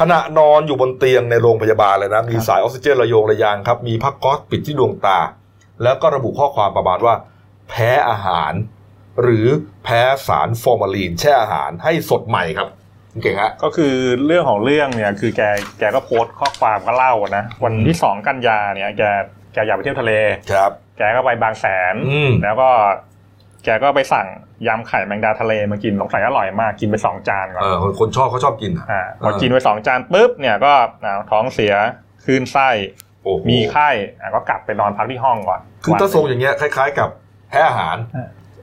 [0.00, 5.18] ขณะนอนอยู่บนเตียงในโรงพยาบาลเลยนะ มีสายออกซิเจนระโยงระยางครับ มีผ้าก๊อซปิดที่ดวงตา
[5.82, 7.14] แล้วก็ระบุข้อความประมาณว่า
[7.68, 8.52] แพ้อาหาร
[9.22, 9.46] หรือ
[9.84, 12.68] แพ้สารฟอร์มาลีนแช่อาหารให้สดใหม่ครับ
[13.12, 13.94] คุณเก่งฮะก็คือ
[14.26, 15.42] เรื่องของเรื่องเนี่ยคือแก
[15.78, 19.02] แกก็โพสต์ข้อความก็เล่านะวันที่สองกันยาเนี่ยแก
[19.54, 20.12] แกอยากไปเที่ยวทะเล
[20.52, 22.70] ครับ แกก็ไปบางแสนอืมแล้วก็
[23.64, 24.26] แกก็ไปสั่ง
[24.66, 30.72] ยำไข่แมงดาทะเลมากินสงสัยอร่อยมากกินไปสองจานก่อนเออคนคนชอบเขาชอบกินอะอ่าพอกินไปสองจานปุ๊บเนี่ยก็
[31.04, 31.74] อ่าท้องเสีย
[32.24, 33.07] คลื่นไส้โอ้โห
[33.50, 33.88] มีไข้
[34.20, 37.08] อะก็กลับไปนอนพักที่ห้องก่อน คือถ้าทรงอย่างเงี้ยคล้าย ๆ กับ
[37.50, 37.96] แพ้อาหาร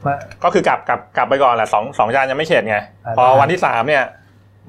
[0.06, 4.04] ว่าก็คือกลับกลับกลับไปก่อนแหละสองสองจานยังไม่เข็ดไงอ่าพอวันที่สามเนี่ย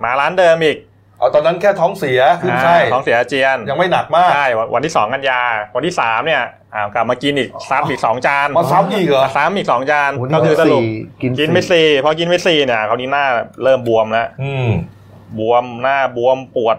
[0.05, 0.79] มาร้านเดิมอีก
[1.19, 5.43] เอาตอนนั้นแค่ท้องเสียขึ้นไส้อ่าท้องเสียอาเจียน ยังไม่หนักมากใช่วันวันที่สองกันยา
[5.77, 6.43] วันที่สามเนี่ย
[6.75, 10.89] อ่ากลับมากินอีกซ้ำอีกสองจานมาซ้ำอีกเหรอซ้ำอีกสองจานโอ้โหก็คือสรุปสี่
[11.23, 13.25] กินกินไปสี่สี่พอกินไปสี่เนี่ยคราวนี้หน้า
[13.63, 14.69] เริ่มบวมแล้วอืม
[15.39, 16.77] บวมหน้าบวมปวด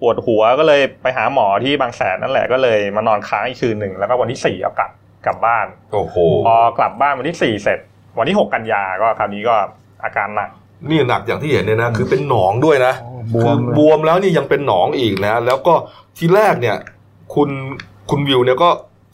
[0.00, 4.90] ปวดหัวก็เลยไปหาหมอที่บางแสนนั่นแหละก็เลยมานอนค้างอีกคืนหนึ่งแล้วก็วันที่สี่เอากลับ
[5.26, 7.78] กลับบ้านโอ้โหพอกลับบ้านวันที่สี่เสร็จ
[8.18, 9.56] วันที่หกกันยาก็คราวนี้ก็
[10.04, 10.50] อาการหนัก
[10.88, 15.74] นี่หนักอย่างที่เห็นเนี่ยนะคือเป็นหนองด้วยนะโอ้บวคือมเลยบวมแล้วนี่ยังเป็นหนองอีกนะ แล้วก็
[16.18, 16.76] ทีแรกเนี่ย
[17.34, 17.50] คุณ
[18.10, 18.70] คุณวิวเนี่ยก็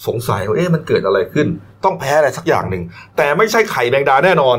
[0.07, 1.47] สงสัยว่าเอ๊ะมันเกิดอะไรขึ้น
[1.85, 2.83] ต้องแพ้อะไรสักอย่างหนึ่ง
[3.17, 4.57] แต่ไม่ใช่ไข่แมงดาแน่นอน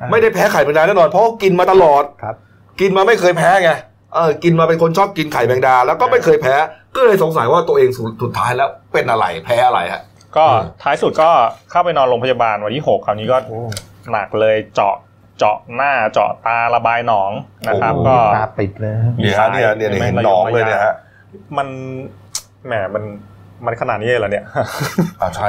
[0.00, 2.36] อ่าไม่ได้แพ้ไข่แมงดาแน่นอน เพราะว่ากินมาตลอดครับ
[2.80, 3.70] กินมาไม่เคยแพ้ไง
[4.14, 6.54] เออกินมาเป็นคนชอบกินไข่แมงดา แล้วก็ไม่เคยแพ้
[6.96, 10.02] ก็เลยสงสัยว่าตัวเองสุดสุดท้ายแล้วเป็นอะไรแพ้อะไรฮะ
[10.36, 11.30] ก็อืมท้ายสุดก็
[11.70, 13.36] เข้าไปนอนโรงพยาบาลวันที่หกคราวนี้ก็
[14.12, 14.94] หนักเลยเจาะ
[15.38, 17.32] เจาะหน้าเจาะตาระบายหนอง
[17.68, 20.94] นะครับโอ้โหก็ตาปิดเลยเนี่ยฮะเนี่ยเนี่ยเห็นหนองเลยเนี่ยฮะ
[21.56, 21.68] มัน
[22.66, 23.04] แหมมัน
[23.66, 24.44] มันขนาดนี้เลยเหรอเนี่ย
[25.20, 25.48] อ่าใช่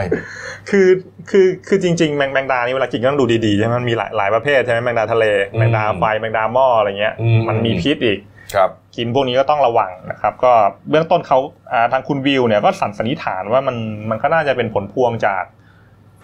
[0.69, 0.87] คือ
[1.29, 8.19] คือคือจริงๆแมงแมงดานี่เวลากินก็ต้องดูดีๆใช่ไหมมันมีหลายหลายประเภทใช่ไหมแมงดาทะเลอืมแมงดาไฟแมงดาหม้ออะไรเงี้ยอืมมันมีพิษอีก
[8.53, 10.51] ครับกินพวกนี้ก็ต้องระวังนะครับ ก็
[10.89, 11.39] เบื้องต้นเขา
[11.71, 13.75] อ่าทางคุณวิวเนี่ยก็สันสันนิษฐานว่ามัน
[14.09, 15.43] มันก็น่าจะเป็นผลพวงจาก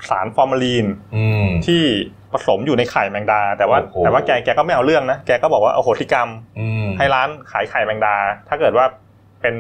[0.10, 1.82] สารฟอร์มาลีนอืมที่
[2.32, 8.16] ผสมอยู่ในไข่แมงดา แต่ว่าโอ้โหแต่ว่าแกแกก็ไม่เอาเรื่องนะแกก็บอกว่าโอโหทิกรรมอืมให้ร้านขายไข่แมงดา
[8.50, 8.86] ถ้าเกิดว่า
[9.42, 9.54] เป็น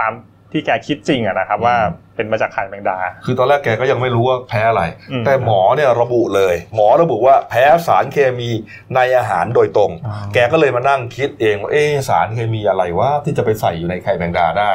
[0.00, 0.12] ตาม
[0.52, 1.76] ที่แกคิดจริงอะนะครับว่า
[2.16, 8.50] เป็นมาจากไข่แมงดา คือตอนแรกแกก็ยังไม่รู้ว่าแพ้อะไรอืมแต่หมอเนี่ยระบุเลย หมอระบุว่าแพ้สารเคมี
[8.94, 14.72] ในอาหารโดยตรงอ๋อแกก็เลยมานั่งคิดเองว่าเอ๊ะสารเคมีอะไรวะที่จะไปใส่อยู่ในไข่แมงดาได้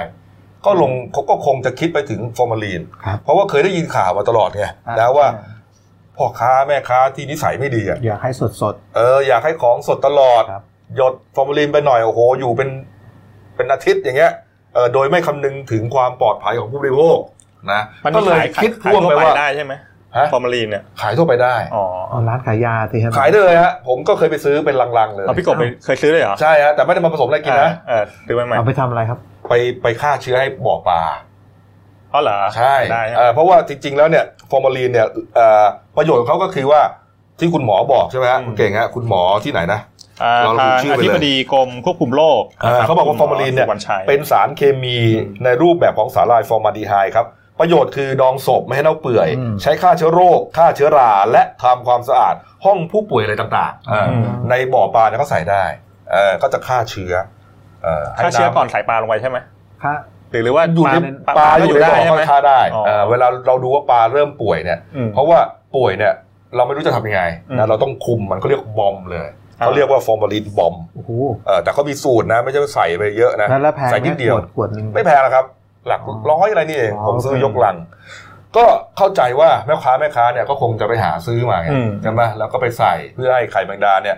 [0.66, 4.66] ก็ลงเขาก็คงจะคิดไปถึงฟอร์มาลีนครับเพราะว่าเคยได้ยินข่าวมาตลอดไง
[5.00, 5.28] นะว่า
[6.18, 10.64] พ่อค้าแม่ค้าที่นิสัยไม่ดีอะอยากให้สดสดเอออยากให้ของสดตลอดครับ
[10.96, 12.70] หยดฟอร์มาลีนไปหน่อยโอ้โหอยู่เป็น
[13.56, 14.45] เป็นอาทิตย์อย่างเงี้ยเออ
[14.94, 17.18] โดยไม่คำนึงถึงความปลอดภัยของผู้บริโภค
[17.72, 19.74] นะมันก็มีเลยขายขายคิดขายพ่วงทั่วไปไปว่าได้ใช่ไหม
[20.18, 29.20] ฮะฟอร์มาลีนเนี่ยขายทั่วไปได้อ๋อๆเอาร้านขายยาสิครับขายได้เลยฮะผมก็เคยไปซื้อเป็นลังๆเลยเอาพี่กบไปเคยซื้อเลยเหรอใช่ฮะแต่ไม่ได้มาผสมอะไรกินนะเออซื้อไปใหม่เอาไปทำอะไรครับ
[29.50, 29.54] ไป
[29.84, 31.02] ไปฆ่าเชื้อให้บ่อปลา
[32.10, 35.66] เพราะเหรอใช่ได้ใช่ไหเอมอเพราะว่าจริงๆแล้วเนี่ยฟอร์มาลีนเนี่ยเอ่อ
[35.98, 36.82] ประโยชน์ของเขาก็คือว่า
[37.40, 39.80] ที่คุณหมอบอกใช่ไหมฮะคุณเก่งฮะคุณหมอที่ไหนนะ
[40.24, 47.26] อ่าเราระบุทางชื่ออไปเลยอธิบดีกรมควบคุมโรคอ่านะครับเขาบอกว่าฟอร์มาลีนเนี่ยคุณหสุวรรณชัยเป็นสารเคมีอืมในรูปแบบของสารละลายฟอร์มาลดีไฮด์ครับ
[47.60, 55.64] ประโยชน์คือดองศพไม่ให้เน่าเปื่อยอืมใช้ฆ่าเชื้อโรคฆ่าเชื้อราและทำความสะอาด ห้องผู้ป่วยอะไรต่างๆอ่าอืมในบ่อปลาเนี่ยเขาใส่ได้
[56.12, 57.14] เออก็จะฆ่าเชื้อ
[57.84, 59.38] เอ่อให้ฆ่าเชื้อำก่อนใส่ปลาลงไปใช่ไหม
[59.84, 59.94] ค่า
[60.32, 60.96] หรือหรือว่าอยู่ใน
[61.28, 65.40] ปลาปลาก็อยู่ในบ่อใช่ก็ไหมฆ่าได้อ๋อเออเวลาเราดูว่าปลาเริ่มป่วยเนี่ยอืมเพราะว่า
[65.76, 66.14] ป่วยเนี่ย
[66.56, 69.28] เราไม่รู้จะทำยังไงอืมนะเราต้องคุมมันเขาเรียกบอมเลย
[69.60, 71.12] อ่าเขาเรียกว่าฟอร์มาลีนบอมโอ้โห
[71.46, 75.46] เออแต่เขามีสูตรนะ ไม่ใช่ว่าใส่ไปเยอะนะแล้วแล้วแพงใส่ไหมนิดเดียวขวดขวดหนึ่งไม่แพงหรอกครับ
[75.88, 77.76] หลักอ๋อร้อยอะไรนี่เองอ๋อผมซื้อโอเคยกลัง
[78.58, 78.66] ก็
[78.98, 84.18] เข้าใจว่าแม่ค้าแม่ค้าเนี่ยก็คงจะไปหาซื้อมาไงอืมใช่ไหมแล้วก็ไปใส่เพื่อให้ไข่แมงดาเนี่ย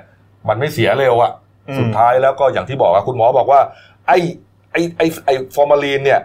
[0.49, 1.31] มันไม่เสียเร็วอะ
[1.69, 3.59] อืมสุดท้ายแล้วก็อย่างที่บอกว่าคุณหมอบอกว่า
[4.07, 4.17] ไอ้
[4.71, 6.19] ไอ้ไอ้ไอ้ฟอร์มาลีนเนี่ย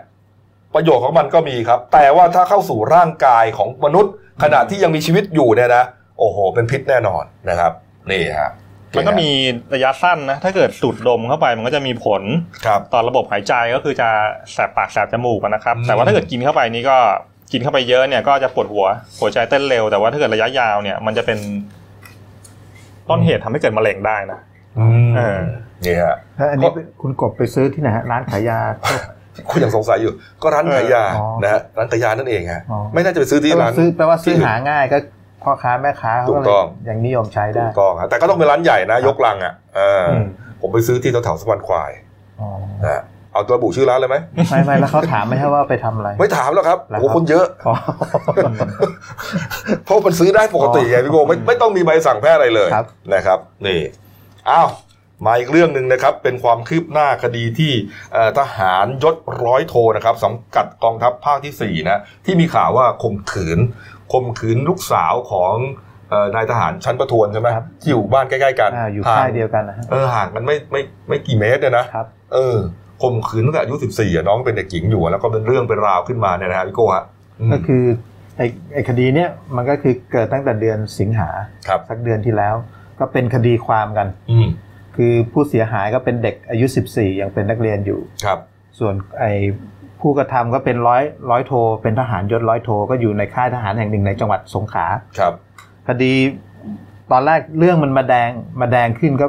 [0.75, 4.13] ประโยชน์ของมันก็มีครับ แต่ว่าถ้าเข้าสู่ร่างกายของมนุษย์
[4.43, 5.85] ขณะที่ยังมีชีวิตอยู่เนี่ยนะ
[6.19, 7.73] โอ้โห เป็นพิษแน่นอนนะครับ
[8.11, 8.51] นี่ฮะ
[8.97, 9.31] มันก็มี
[9.75, 12.23] ระยะสั้นนะ ถ้าเกิดสูดดมเข้าไปมันก็จะมีผล
[12.67, 14.09] ครับต่อระบบหายใจก็คือจะ
[14.53, 16.97] แสบปากแสบจมูกอะนะครับอืมแต่ว่าถ้าเกิดกินเข้าไปนี่ก็
[17.53, 18.87] กินเข้าไปเยอะเนี่ยก็จะปวดหัว
[19.21, 21.39] หัวใจเต้นเร็ว แต่ว่าถ้าเกิดระยะยาวเนี่ย มันจะเป็น
[23.09, 24.39] ต้นเหตุทำให้เกิดมะเร็งได้นะ
[24.79, 25.41] อืมเออ
[25.85, 26.71] นี่ฮะแล้วอันนี้
[27.01, 28.61] คุณกบไปซื้อที่ไหนฮะร้านขายยา
[29.51, 30.13] คุณยังสงสัยอยู่
[30.43, 34.99] ก็ร้านขายยาอ๋อนะฮะร้านขายยานั่นเองฮะอ๋อไม่น่าจะไปซื้อที่แปลร้าว่านซื้อแปลว่าซื้อที่อื่นหาง่ายก็
[35.43, 40.25] พ่อค้าแม่ค้าเขาถูก็กเลต้ยองยังนิยมใช้ได้ถูกต้องฮะแต่ก็ต้องเป็นร้านใหญ่นะ ยกลังอะเออออืม
[40.61, 41.91] ผมไปซื้อที่แถวๆสะพานควาย
[42.41, 42.49] อ๋อ
[42.85, 43.03] นะฮะ
[43.33, 44.17] เอาระบุชื่อร้านเลยไหม
[44.51, 47.75] ไม่ไม่แล้วเขาถามไหมครับว่าไปทำอะไร ไม่ถามแล้วครับแล้วโอ้ครับคนเยอะอ๋อ
[49.85, 53.81] เพราะมันซื้อได้ปกติไงพี่โกไม่ไม่ต้องมีใบสั่งแพทย์อะไรเลยครับนะครับ นี่
[54.51, 54.69] อ้าว
[55.27, 57.73] มาอีกเรื่องหนึ่งนะครับเป็นความคืบหน้าคดีที่
[58.13, 63.59] เอ่อทหารยศร้อยโทนะครับสังกัดกองทัพภาคที่สี่นะที่มีข่าวว่าข่มขืน
[64.13, 65.55] ข่มขืนลูกสาวของ
[66.11, 72.57] เอ่อนายทหารชั้นประทวนใช่ไหมครับที่อยู่บ้านใกล้ๆกันอ่าอยู่ห่งค่ายเดียวกันนะฮะเออห่างกันไม่ไม่ไม่กี่เมตรเนี่ยนะครับเออ
[73.03, 77.05] ข่มขืนตั้งแต่อายุสิบสี่น้องเป็นเด็กหญิงอยู่ แล้วก็เป็นเรื่องเป็นราวขึ้นมาเนี่ยนะฮะพี่โก้ฮะ
[77.41, 77.85] อืมก็คือ
[78.37, 81.29] ไอ้ไอ้คดีเนี้ยมันก็คือเกิดตั้งแต่เดือนสิงหา
[81.69, 82.55] ครับสักเดือนที่แล้ว
[83.01, 84.49] ก็เป็นคดีความกันอืม
[84.97, 88.39] คือผู้เสียหายก็เป็นเด็กอายุ 14 ยังเป็นนักเรียนอยู่ครับ
[88.79, 89.33] ส่วนไอ้
[90.01, 94.87] ผู้กระทำก็เป็นร้อยร้อยโท เป็นทหารยศร้อยโทก็อยู่ในค่ายทหารแห่งหนึ่งในจังหวัดสงขลา
[95.19, 95.33] ครับ
[95.89, 96.13] คดี
[97.11, 98.31] ตอนแรกเรื่องมันมาแดง
[98.61, 99.27] มาแดงขึ้นก็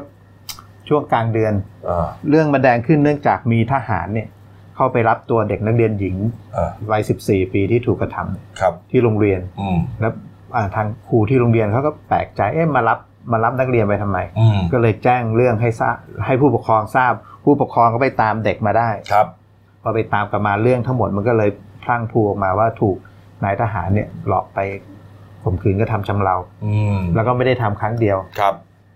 [0.89, 1.53] ช่วงกลางเดือน
[1.89, 4.27] อ่าเรื่องมาแดงขึ้นเนื่องจากมีทหารเนี่ย
[4.75, 6.15] เข้าไปรับตัวเด็กนักเรียนหญิง
[6.55, 10.13] อ่าวัย14ปีที่ถูกกระทำครับที่โรงเรียนอืมแล้ว
[10.55, 12.99] อ่าทางครูที่โรงเรียนเขาก็แปลกใจเอ๊ะมารับ
[13.31, 15.95] มารับนักเรียนไปทำไมอืมก็เลยแจ้งเรื่องให้ทราบ
[16.25, 17.13] ให้ผู้ปกครองทราบ
[17.43, 19.27] ผู้ปกครองก็ไปตามเด็กมาได้ครับ
[19.83, 21.49] พอไปตามกันมาเรื่องทั้งหมดมันก็เลย
[21.83, 22.97] พลั่งพลูออกมาว่าถูก
[23.43, 24.59] นายทหารเนี่ยหลอกไป
[25.43, 28.55] ข่มขืนก็ทำชำเราอืมแล้วก็ไม่ได้ทำครั้งเดียวครับ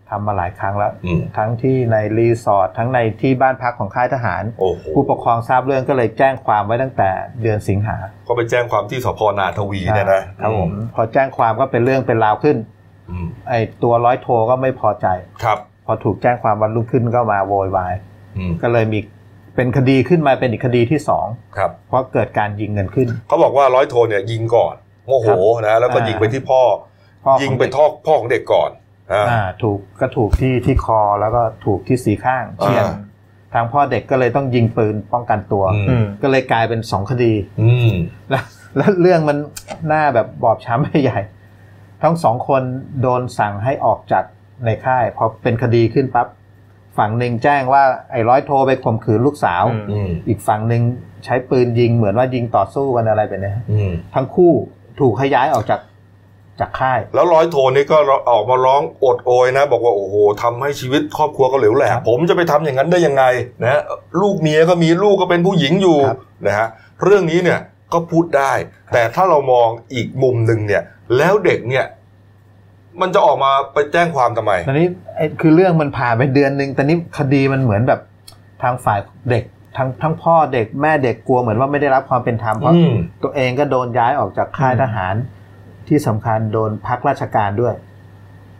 [0.09, 7.09] ทำมาหลายครั้งแล้วอืมทั้งที่ในรีสอร์ททั้งในที่บ้านพักของค่ายทหารโอ้โหผู้ปกครองทราบเรื่องก็เลยแจ้งความไว้ตั้งแต่
[7.41, 7.97] เดือนสิงหา
[8.27, 12.76] ก็ไปแจ้งความที่สพนาทวีเนี่ยนะครับผมพอแจ้งความก็เป็นเรื่องเป็นราวขึ้นอืม
[13.49, 15.07] ไอ้ตัวร้อยโทก็ไม่พอใจ
[15.43, 17.93] ครับ พอถูกแจ้งความวันรุ่งขึ้นก็มาโวยวาย
[18.37, 18.99] อืมก็เลยมี
[19.55, 21.25] เป็นคดีขึ้นมาเป็นอีกคดีที่สอง
[21.57, 25.27] ครับ เพราะเกิดการยิงเงินขึ้น เขาบอกว่าร้อยโทเนี่ยยิงก่อนโมโห
[25.67, 26.61] นะแล้วก็อ่ายิยิงไปที่พ่อ
[27.23, 28.69] พ่อของยิงไปท่อพ่อของเด็กก่อน
[29.11, 32.95] อ่าอ่าถูกก็ถูกที่ที่คอแล้วก็ถูกที่สีข้างเฉียดอ่า
[33.53, 37.91] ทางพ่อเด็กก็เลยต้องยิงปืนป้องกันตัวอือืมมก็เลยกลายเป็นสองคดีอืม
[38.29, 38.43] แล้ว
[38.77, 39.37] แล้วเรื่องมัน
[39.87, 41.19] หน้าแบบบอบช้ำไม่ใหญ่
[42.03, 42.61] ทั้งสองคน
[43.01, 44.23] โดนสั่งให้ออกจาก
[44.65, 46.27] ในค่ายพอเป็นคดีขึ้นปั๊บ
[46.97, 50.81] ฝั่งหนึ่งแจ้งว่าไอ้ร้อยโทไปข่มขืนลูกสาวอืมอืมอีกฝั่งหนึ่ง
[51.25, 54.51] ใช้ปืนยิงเหมือนว่ายิงต่อสู้กันอะไรแบบนี้อืมทั้งคู่
[54.99, 55.79] ถูกให้ย้ายออกจาก
[56.59, 57.97] จากค่าย แล้วร้อยโทนี่ก็
[58.31, 63.23] ออกมาร้องโอดโอยนะ บอกว่าโอ้โหทำให้ชีวิตครอบครัวก็เหลวแหลกครับผมจะไปทำอย่างนั้นได้ยังไง
[63.63, 63.81] นะ
[64.21, 66.67] ลูกเมียก็มีลูกก็เป็นผู้หญิงอยู่ครับนะฮะ
[67.03, 67.59] เรื่องนี้เนี่ย
[67.93, 68.51] ก็พูดได้
[68.93, 70.83] แต่ถ้าเรามองอีกมุมหนึ่งเนี่ย
[71.17, 71.85] แล้วเด็กเนี่ย
[73.01, 77.99] มันจะออกมาไปแจ้งความทำไมตอนนี้ไอ้คือเรื่องมันผ่านไปเดือนหนึ่งแต่นี้คดีมันเหมือนแบบ
[78.61, 78.99] ทางฝ่าย
[79.31, 79.43] เด็ก
[79.77, 82.93] ทั้งทั้งพ่อเด็กแม่เด็กกลัวเหมือนว่าไม่ได้รับความเป็นธรรมเพราะอืม
[83.23, 85.15] ตัวเองก็โดนย้ายออกจากค่ายทหาร
[85.87, 87.75] ที่สำคัญโดนพักราชการด้วย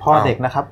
[0.01, 0.65] พ่ออ้าวเด็กนะครับ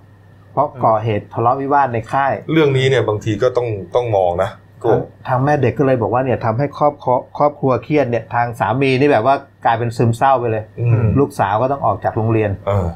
[0.51, 4.49] เพราะก่อเหตุทะเลาะวิวาทในค่าย เรื่องนี้เนี่ยบางทีก็ต้องต้องมองนะ
[4.83, 9.35] ก็ทางทางแม่เด็กก็เลยบอกว่าเนี่ยทำให้ครอบครัวครอบครัวเครียดเนี่ยทางสามีนี่แบบว่า
[9.65, 12.87] กลายเป็นซึมเศร้าไปเลยอืมลูกสาวก็ต้องออกจากโรงเรียนเออ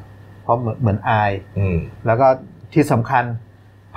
[0.44, 2.28] เพราะเหมือนเหมือนอายอืมแล้วก็
[2.74, 3.24] ที่สำคัญ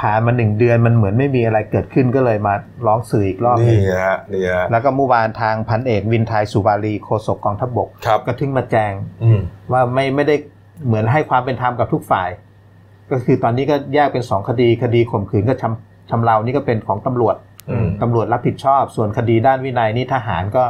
[0.01, 2.55] ผ่านมาหนึ่งเดือนมันเหมือนไม่มีอะไรเกิดขึ้นก็เลยมา
[2.87, 8.93] ร้องสื่ออีกรอบหนึนี่งฮะนี่ฮะแล้วก็เมื่อวานทางพันเอกวินไทยสุบาลีโฆษกกองทัพบกครับก็ถึงมาแจง
[9.23, 9.41] อืม
[9.73, 10.37] ว่าไม่ไม่ได้
[10.87, 12.29] เหมือนให้ความเป็นธรรมกับทุกฝ่าย
[13.11, 17.37] ก็คือตอนนี้ก็แยกเป็นสองคดีคดีข่มขืนก็ชำชำเรานี่ก็เป็นของตำรวจ
[17.71, 20.65] อืมตำรวจรับผิดชอบ ส่วนคดีด้านวินัยนี่ทหารก็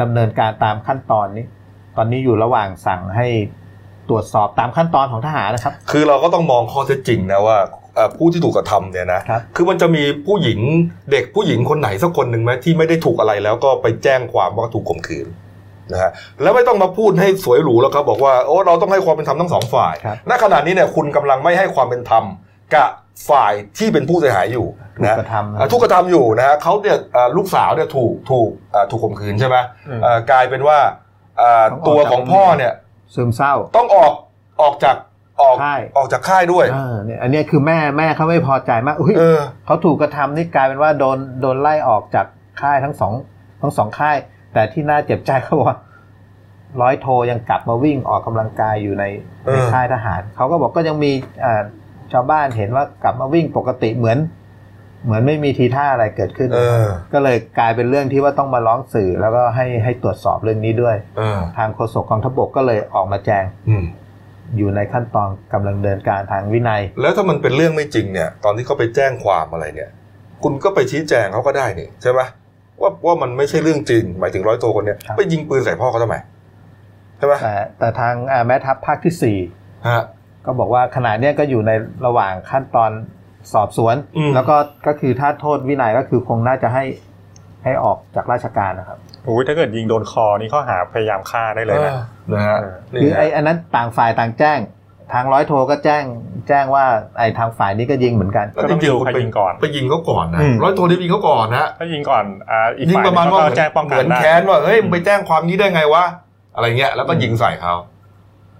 [0.00, 1.44] ดำเนินการตามขั้นตอนนี้
[1.96, 3.26] ตอนนี้อยู่ระหว่างสั่งให้
[4.08, 7.58] ตรวจสอบตามขั้นตอนของทหารนะครับ คือเราก็ต้องมองข้อเท็จจริงนะว่า
[7.94, 10.58] เอ่อผู้ที่ถูกกระทำเนี่ยนะครับคือมันจะมีผู้หญิง
[11.10, 15.26] เด็กผู้หญิงคนไหนสักคนหนึ่งไหมที่ไม่ได้ถูกอะไรแล้วก็ไปแจ้งความว่าถูกข่มขืน
[15.92, 16.10] นะฮะ
[16.42, 22.24] แล้วไม่ต้องมาพูดให้สวยหรูแล้วครับบอกว่าโอ้เราต้องให้ความเป็นธรรมทั้งสองฝ่ายครับณขณะนี้เนี่ยคุณกำลังไม่ให้ความเป็นธรรม
[22.74, 22.90] กับ
[23.28, 29.56] ฝ่ายที่เป็นผู้เสียหายอยู่ถูกนะกระทำนะอะถูกกระทำอยู่นะฮะเขาเนี่ยเอ่อลูกสาวเนี่ยถูกถูกอ่าถูกข่มขืนใช่ไหม
[29.88, 30.78] อืมเอ่อกลายเป็นว่า
[31.40, 32.72] อ่าต้องออกตัวของจากพ่อเนี่ย
[33.14, 34.12] ซึมเศร้าต้องออก
[34.62, 34.96] ออกจาก
[35.42, 42.26] ออกค่ายออกจากค่ายด้วยเออเนี่ยอันเนี้ยคือแม่แม่เขาไม่พอใจมากอุ้ยเออเขาถูกกระทำนี่กลายเป็นว่าโดนโดนไล่ออกจาก
[42.60, 43.12] ค่ายทั้งสอง
[43.62, 44.16] ทั้งสองค่าย
[44.52, 45.78] แต่ที่น่าเจ็บใจเขาบอกว่า
[46.80, 49.04] ร้อยโทยังกลับมาวิ่งออกกำลังกายอยู่ใน
[49.44, 51.12] เออในค่ายทหารเขาก็บอกก็ยังมี
[51.44, 51.62] อ่า
[52.12, 54.18] ชาวบ้านเห็นว่ากลับมาวิ่งปกติเหมือน
[55.04, 63.84] เหมือนไม่มีทีท่าอะไรเกิดขึ้นเออก็เลยกลายเป็นเรื่องที่ว่าต้องมาร้องสื่อแล้วก็ให้ให้ตรวจสอบเรื่องนี้ด้วยเออทางโฆษกกองทัพบกก็เลยออกมาแจงอืม
[64.56, 69.90] อยู่ในขั้นตอนกำลังเดินการทางวินัย แล้วถ้ามันเป็นเรื่องไม่จริงเนี่ย ตอนที่เขาไปแจ้งความอะไรเนี่ย
[70.42, 72.20] คุณก็ไปชี้แจงเขาก็ได้นี่ใช่ไหม
[72.80, 76.16] ว่าว่ามันไม่ใช่เรื่องจริง หมายถึงร้อยโทคนเนี้ยครับไปยิงปืนใส่พ่อเขาทำไม
[77.18, 79.38] ใช่ไหมแต่แต่ทางอ่าแม่ทัพภาคที่สี่
[79.88, 80.02] ฮะ
[80.46, 81.72] ก็บอกว่าขณะเนี้ยก็อยู่ใน
[82.06, 82.90] ระหว่างขั้นตอน
[83.54, 86.84] สอบสวน อืม แล้วก็ก็คือถ้าโทษวินัยก็คือคงน่าจะให้
[87.64, 92.00] ให้ออกจากราชการนะครับโอ้ยถ้าเกิดยิงโดนคอนี่ข้อหาพยายามฆ่าได้เลยนะออ
[92.32, 94.58] นะฮะเออ นี่คือไอ้ฮะอันนั้นต่างฝ่ายต่างแจ้ง
[95.12, 96.04] ทางร้อยโทก็แจ้ง
[96.48, 96.84] แจ้งว่า
[97.18, 106.04] ไอ้ทางฝ่ายนี้ก็ยิงเหมือนกัน ก็ต้องดูใครยิงก่อน ไปยิงเขาก่อนนะอืม ร้อยโทนี่ยิงเขาก่อนนะ ถ้ายิงก่อนอ่าอีกยิงฝ่ายประมาณว่าก็แจ้งป้องเหกัมือนนได้แค้นว่าเฮ้ยมึงไปแจ้งความนี้ได้ไงวะ
[106.54, 107.74] อะไรเงี้ยแล้วก็ยิงใส่เขา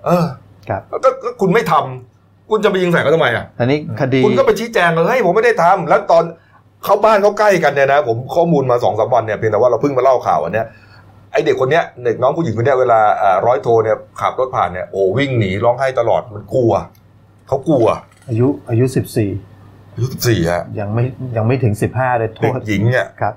[0.06, 0.24] เออ
[0.68, 6.24] ครับก็ก็คุณไม่ทำคุณจะไปยิงใส่เขาทำไมอะอันนี้คดีคุณก็ไปชี้แจงเลยเฮ้ยผมไม่ได้ทำแล้วตอน
[6.84, 10.66] เขาบ้านเขาใกล้กันเนี่ยนะ ผมข้อมูลมาสองสามวันเนี่ยเพียงแต่ว่าเราเพิ่งมาเล่าข่าวอันเนี้ย
[11.32, 16.72] ไอเด็กคนเนี้ยเด็กน้องผู้หญิงคนเนี้ยเวลาอ่าร้อยโทเนี่ยขับรถผ่านเนี่ยโอ้วิ่งหนีร้องไห้ตลอดมันกลัว
[17.48, 17.86] เขากลัว
[18.28, 19.30] อายุอายุสิบสี่
[19.94, 21.04] อายุสี่ฮะยังไม่
[21.36, 23.34] ยังไม่ถึงสิบห้าเลยโทเด็กษหญิงเนี่ยครับ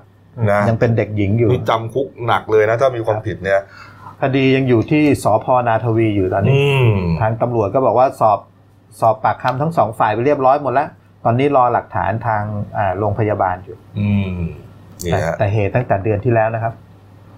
[0.50, 3.60] นะยังเป็นเด็กหญิงอยู่นี่จำคุกหนักเลยนะถ้ามีความผิดเนี่ย
[4.22, 6.62] คดียังอยู่ที่สพนาทวีอยู่ตอนนี้อื
[6.94, 8.38] มทางตำรวจก็บอกว่าสอบ
[9.00, 10.88] สอบปากคำทั้งสองฝ่ายไปเรียบร้อยหมดแล้ว
[11.24, 12.42] ตอนนี้รอหลักฐานทาง
[12.76, 14.38] อ่าโรงพยาบาลอยู่อืม
[15.04, 16.74] นี่แต่ฮะแต่เหตุตั้งแต่เดือนที่แล้วนะครับ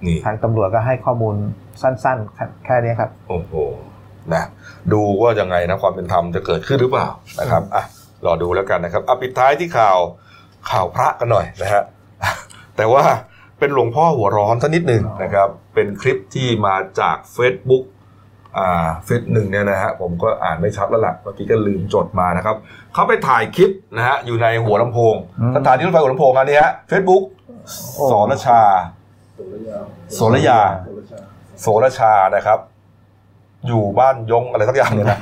[0.07, 1.35] นี่ทางตำรวจก็ให้ข้อมูล
[1.83, 3.53] สั้นๆแค่แค่นี้ครับ โอ้โห
[4.33, 4.45] นะ
[4.93, 7.09] ดูว่ายังไงนะความเป็นธรรมจะเกิดขึ้นหรือเปล่า
[7.41, 7.85] นะครับอะ
[8.27, 9.99] รอดูแล้วกันนะครับอะปิดท้ายที่ข่าว
[10.71, 11.83] ข่าวพระกันหน่อยนะฮะ
[12.77, 13.05] แต่ว่า
[13.63, 17.85] เป็นหลวงพ่อหัวร้อนท่านนิดหนึ่งนะครับ เป็นคลิปที่มาจาก Facebook
[18.57, 22.57] อ่าเฟซหนึ่งเนี่ยนะฮะผมก็อ่านไม่ชัดแล้วล่ะเมื่อกี้ก็ลืมจดมานะครับ
[22.95, 27.23] เขาไปถ่ายคลิปนะฮะอยู่ในหัวลำโพงอืมสถานีรถไฟหัวลำโพงอันนี้ฮะเฟซบุ๊ก
[27.95, 28.61] โอ้สรชา
[30.15, 30.61] โสรยา
[31.61, 32.59] โสรชานะครับ
[33.69, 35.19] อยู่บ้านยงอะไรสักอย่างเนี่ยนะ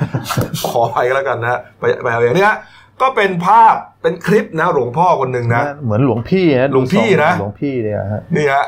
[0.67, 2.53] ขอไปก็แล้วกันนะไปไปเอาอย่างเนี้ย
[3.01, 8.65] ก็เป็นภาพเป็นคลิปนะ หลวงพ่อคนหนึ่งนะ เหมือนหลวงพี่นะหลวงพี่นะหลวงพี่เนี่ยฮะนี่ฮะ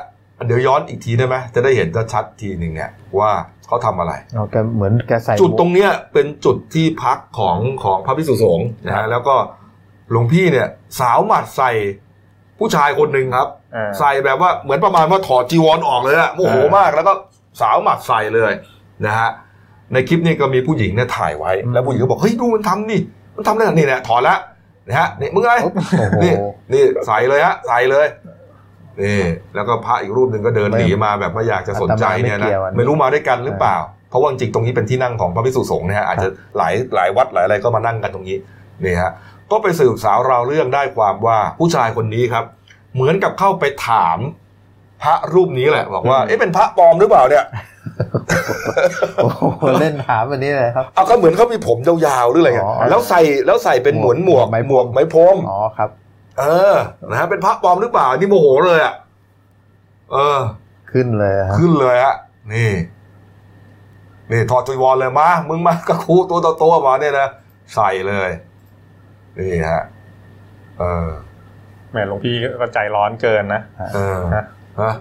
[0.47, 3.32] เดี๋ยวย้อนอีกทีได้ไหมจะได้เห็นชัดๆทีหนึ่งเนี่ยว่า
[3.67, 9.36] เขาทำอะไรเอาแกเหมือนแกใส่จุดตรงเนี้ยเป็นจุดที่พักของของพระพิสุสงฆ์นะฮะแล้วก็
[10.11, 10.67] หลวงพี่เนี่ย
[10.99, 11.71] สาวหมัดใส่
[12.59, 17.13] ผู้ชายคนหนึ่งครับอ่าใส่แบบว่าเหมือนประมาณว่าถอดจีวรออกเลยอะโมโหมากแล้วก็
[17.61, 18.51] สาวหมัดใส่เลย
[19.05, 19.30] นะฮะ
[19.93, 22.99] ในคลิปนี้ก็มีผู้หญิงเนี่ยถ่ายไว้ แล้วผู้หญิงก็บอกเฮ้ยดูมันทำนี่
[23.36, 24.39] มันทำได้นี่เนี่ยถอดแล้ว
[24.88, 25.71] นะฮะนี่มึงไงโอ้
[26.11, 26.34] โหนี่
[26.73, 28.07] นี่ใส่เลยฮะใส่เลย
[29.01, 29.21] นี่
[29.55, 33.77] แล้วก็พระอีกรูปหนึ่งก็เดินหนีมาแบบไม่อยากจะสนใจเนี่ยนะอาตมาไม่เกี่ยวอันนี้ไม่รู้มาด้วยกันหรือเปล่า
[34.09, 36.27] เพราะว่าจริงๆตรงนี้เป็นที่นั่งของพระภิกษุสงฆ์นะฮะอาจจะ
[36.57, 38.38] หลายหลายวัดหลายอะไรก็มานั่งกันตรงนี้
[38.84, 39.11] นี่ฮะ
[39.51, 42.45] ก็ไปสืบสาวราวเรื่องได้ความว่าผู้ชายคนนี้ครับ
[42.95, 44.17] เหมือนกับเข้าไปถาม
[45.03, 47.45] พระรูปนี้แหละบอกว่าเอ๊ะเป็นพระปลอมหรือเปล่าเนี่ย
[49.23, 49.41] โอ้โห
[49.79, 55.89] เล่นถามอันนี้เลยครับเอาก็เหมือนเขามีผมยาวๆหรืออะไรเงี้ยอ๋อแล้วใส่แล้วใส่เป็นหมวนหมวกไม้พรมหมวกไม้พรมอ๋อครับ
[56.39, 56.75] เออ
[57.09, 58.93] นะฮะเป็นพระปลอมหรือเปล่านี่โมโหเลยอะ
[60.11, 60.39] เออ
[60.91, 62.15] ขึ้นเลยครับขึ้นเลยฮะ
[62.53, 62.71] นี่
[64.31, 67.27] นี่ถอดจีวรเลยมามึงมากระคูตัวโตๆมาเนี่ยนะ
[67.75, 68.29] ใส่เลย
[69.38, 69.84] นี่ฮะ
[70.79, 71.07] เออ
[71.91, 73.61] แหมหลวงพี่ก็ใจร้อนเกินนะ
[73.95, 74.43] เออฮะ
[74.81, 74.93] ฮะ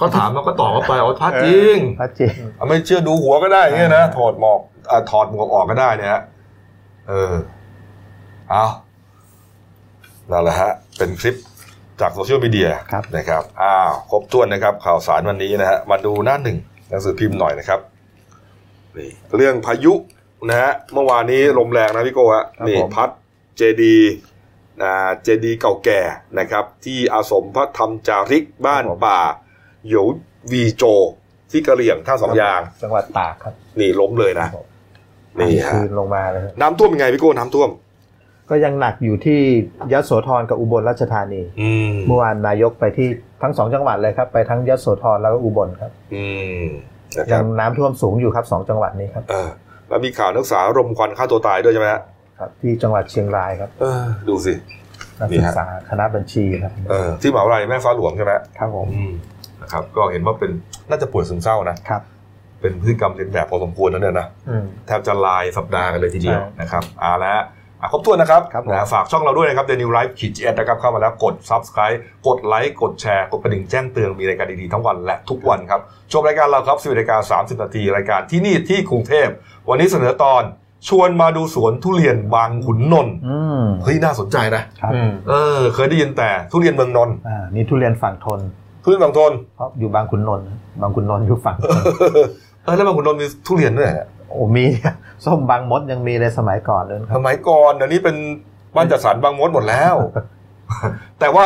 [0.00, 6.22] เขาถามแล้วก็ตอบเขาไปอ๋อพระจริงพระจริงเอาไม่เชื่อดูหัวก็ได้เงี้ยนะถอดหมอกอ่าถอดหมวกออกก็ได้เนี่ยฮะ
[7.08, 7.34] เออ
[8.50, 8.64] เอา
[10.30, 11.36] นั่นแหละฮะ เป็นคลิป
[12.00, 17.80] จากโซเชียลมีเดียครับนะครับอ้าวครบถ้วนนะครับ ข่าวสารวันนี้นะฮะมาดูหน้าหนึ่งหนังสือพิมพ์หน่อยนะครับ
[18.96, 19.92] นี่เรื่องพายุ
[20.48, 23.10] นะฮะเมื่อวานนี้ลมแรงนะพี่โก้ฮะครับนี่ผมพัด
[23.56, 23.96] เจดี
[24.82, 26.00] อ่าเจดีเก่าแก่
[26.38, 29.20] นะครับ ที่อาสมพระธรรมจาริกบ้านป่า
[29.88, 30.06] โหยว
[30.52, 30.84] วีโจ
[31.50, 34.48] ที่กะเหรี่ยงท่าสองยาง จังหวัดตากครับ นี่ล้มเลยนะ
[35.40, 37.70] นี่ฮะคืนลงมาเลยครับน้ำท่วมยังไงพี่โก้น้ำท่วม
[38.50, 39.40] ก็ยังหนักอยู่ที่
[39.92, 43.08] ยโสธรกับอุบลราชธานีอืมเมื่อวานนายกไปที่
[43.42, 46.24] ทั้งสองจังหวัดเลยครับ ไปทั้งยโสธรแล้วก็อุบลครับ อื
[46.62, 46.64] ม
[47.18, 49.48] นะคยัรับงน้ำท่วมสูงอยู่ครับสองจังหวัดนี้ครับเออ
[49.88, 52.00] แล้วมีข่าวนักศึกษารมควันฆ่าตัวตายด้วยใช่ไหมฮะ
[52.38, 54.54] ครับ ที่จังหวัดเชียงรายครับเออดูสิ
[55.20, 59.12] นักนี่ศึกฮะษาคณะบัญชีครับเออที่มหาวิทยาลัยแม่ฟ้าหลวงใช่ไหมครับผมอืม
[59.62, 60.50] นะครับก็เห็นว่าเป็น
[60.90, 62.02] น่าจะป่วยซึมเศร้านะครับ
[62.60, 67.44] เป็นพฤติกรรมเลียนแบบพอสมควรนะเนี่ยนะอืมแทบจะลายสัปดาห์กันเลยทีเดียวใช่นะครับเอาละฮะ
[67.80, 75.80] อะครบถ้วนนะครับครับผมนะฝากช่องเราด้วยนะครับ The New Life ขีดจีนะครับเข้ามาแล้วกด Subscribe กดไลค์กดแชร์ กดกระดิ่งแจ้งเตือนมีรายการดีๆทั้งวันและทุกวันครับ
[76.12, 79.28] ชมรายการเราครับ10นาฬิกา30นาทีรายการที่นี่ที่กรุงเทพ
[79.68, 80.42] วันนี้เสนอตอน
[80.88, 88.40] ชวนมาดูสวนทุเรียนบางขุนนนท์อืมเฮ้ยน่าสนใจนะครับอืมเออเคยได้ยินแต่ทุเรียนเมืองนนท์อ่านี่ทุเรียนฝั่งทน
[88.82, 90.46] ทุเรียนบางทนเพราะอยู่บางขุนนนท์
[90.82, 91.80] บางขุนนนท์อยู่ฝั่งทน
[92.64, 94.64] เออแล้วบางขุนนนท์มีทุเรียนด้วยเหรอโอ้มี
[95.24, 98.16] ส้มบางมดยังมีในสมัยก่อนเลยคสรับมัยก่อนเดี๋ยวนี้เป็น
[98.76, 99.94] บ้านจัดสรรบางมดหมดแล้ว
[101.20, 101.44] แต่ว่า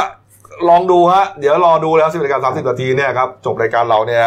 [0.68, 4.24] ลองดูฮะ เดี๋ยวรอดูแล้วสิบนาฬิกาสามสิบนาทีเนี่ยครับจบรายการเราเนี่ย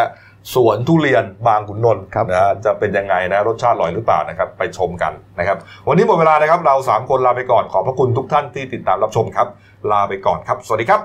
[0.54, 9.46] สวนทุเรียนบางขุนนนท์ครับนะฮะจะเป็นยังไงนะรสชาติอร่อยหรือเปล่านะครับไปชมกันนะครับ วันนี้หมดเวลานะครับเราสามคนลาไปก่อนขอบพระคุณทุกท่านที่ติดตามรับชมครับ
[9.90, 11.00] ลาไปก่อนครับ สวัสดีครับ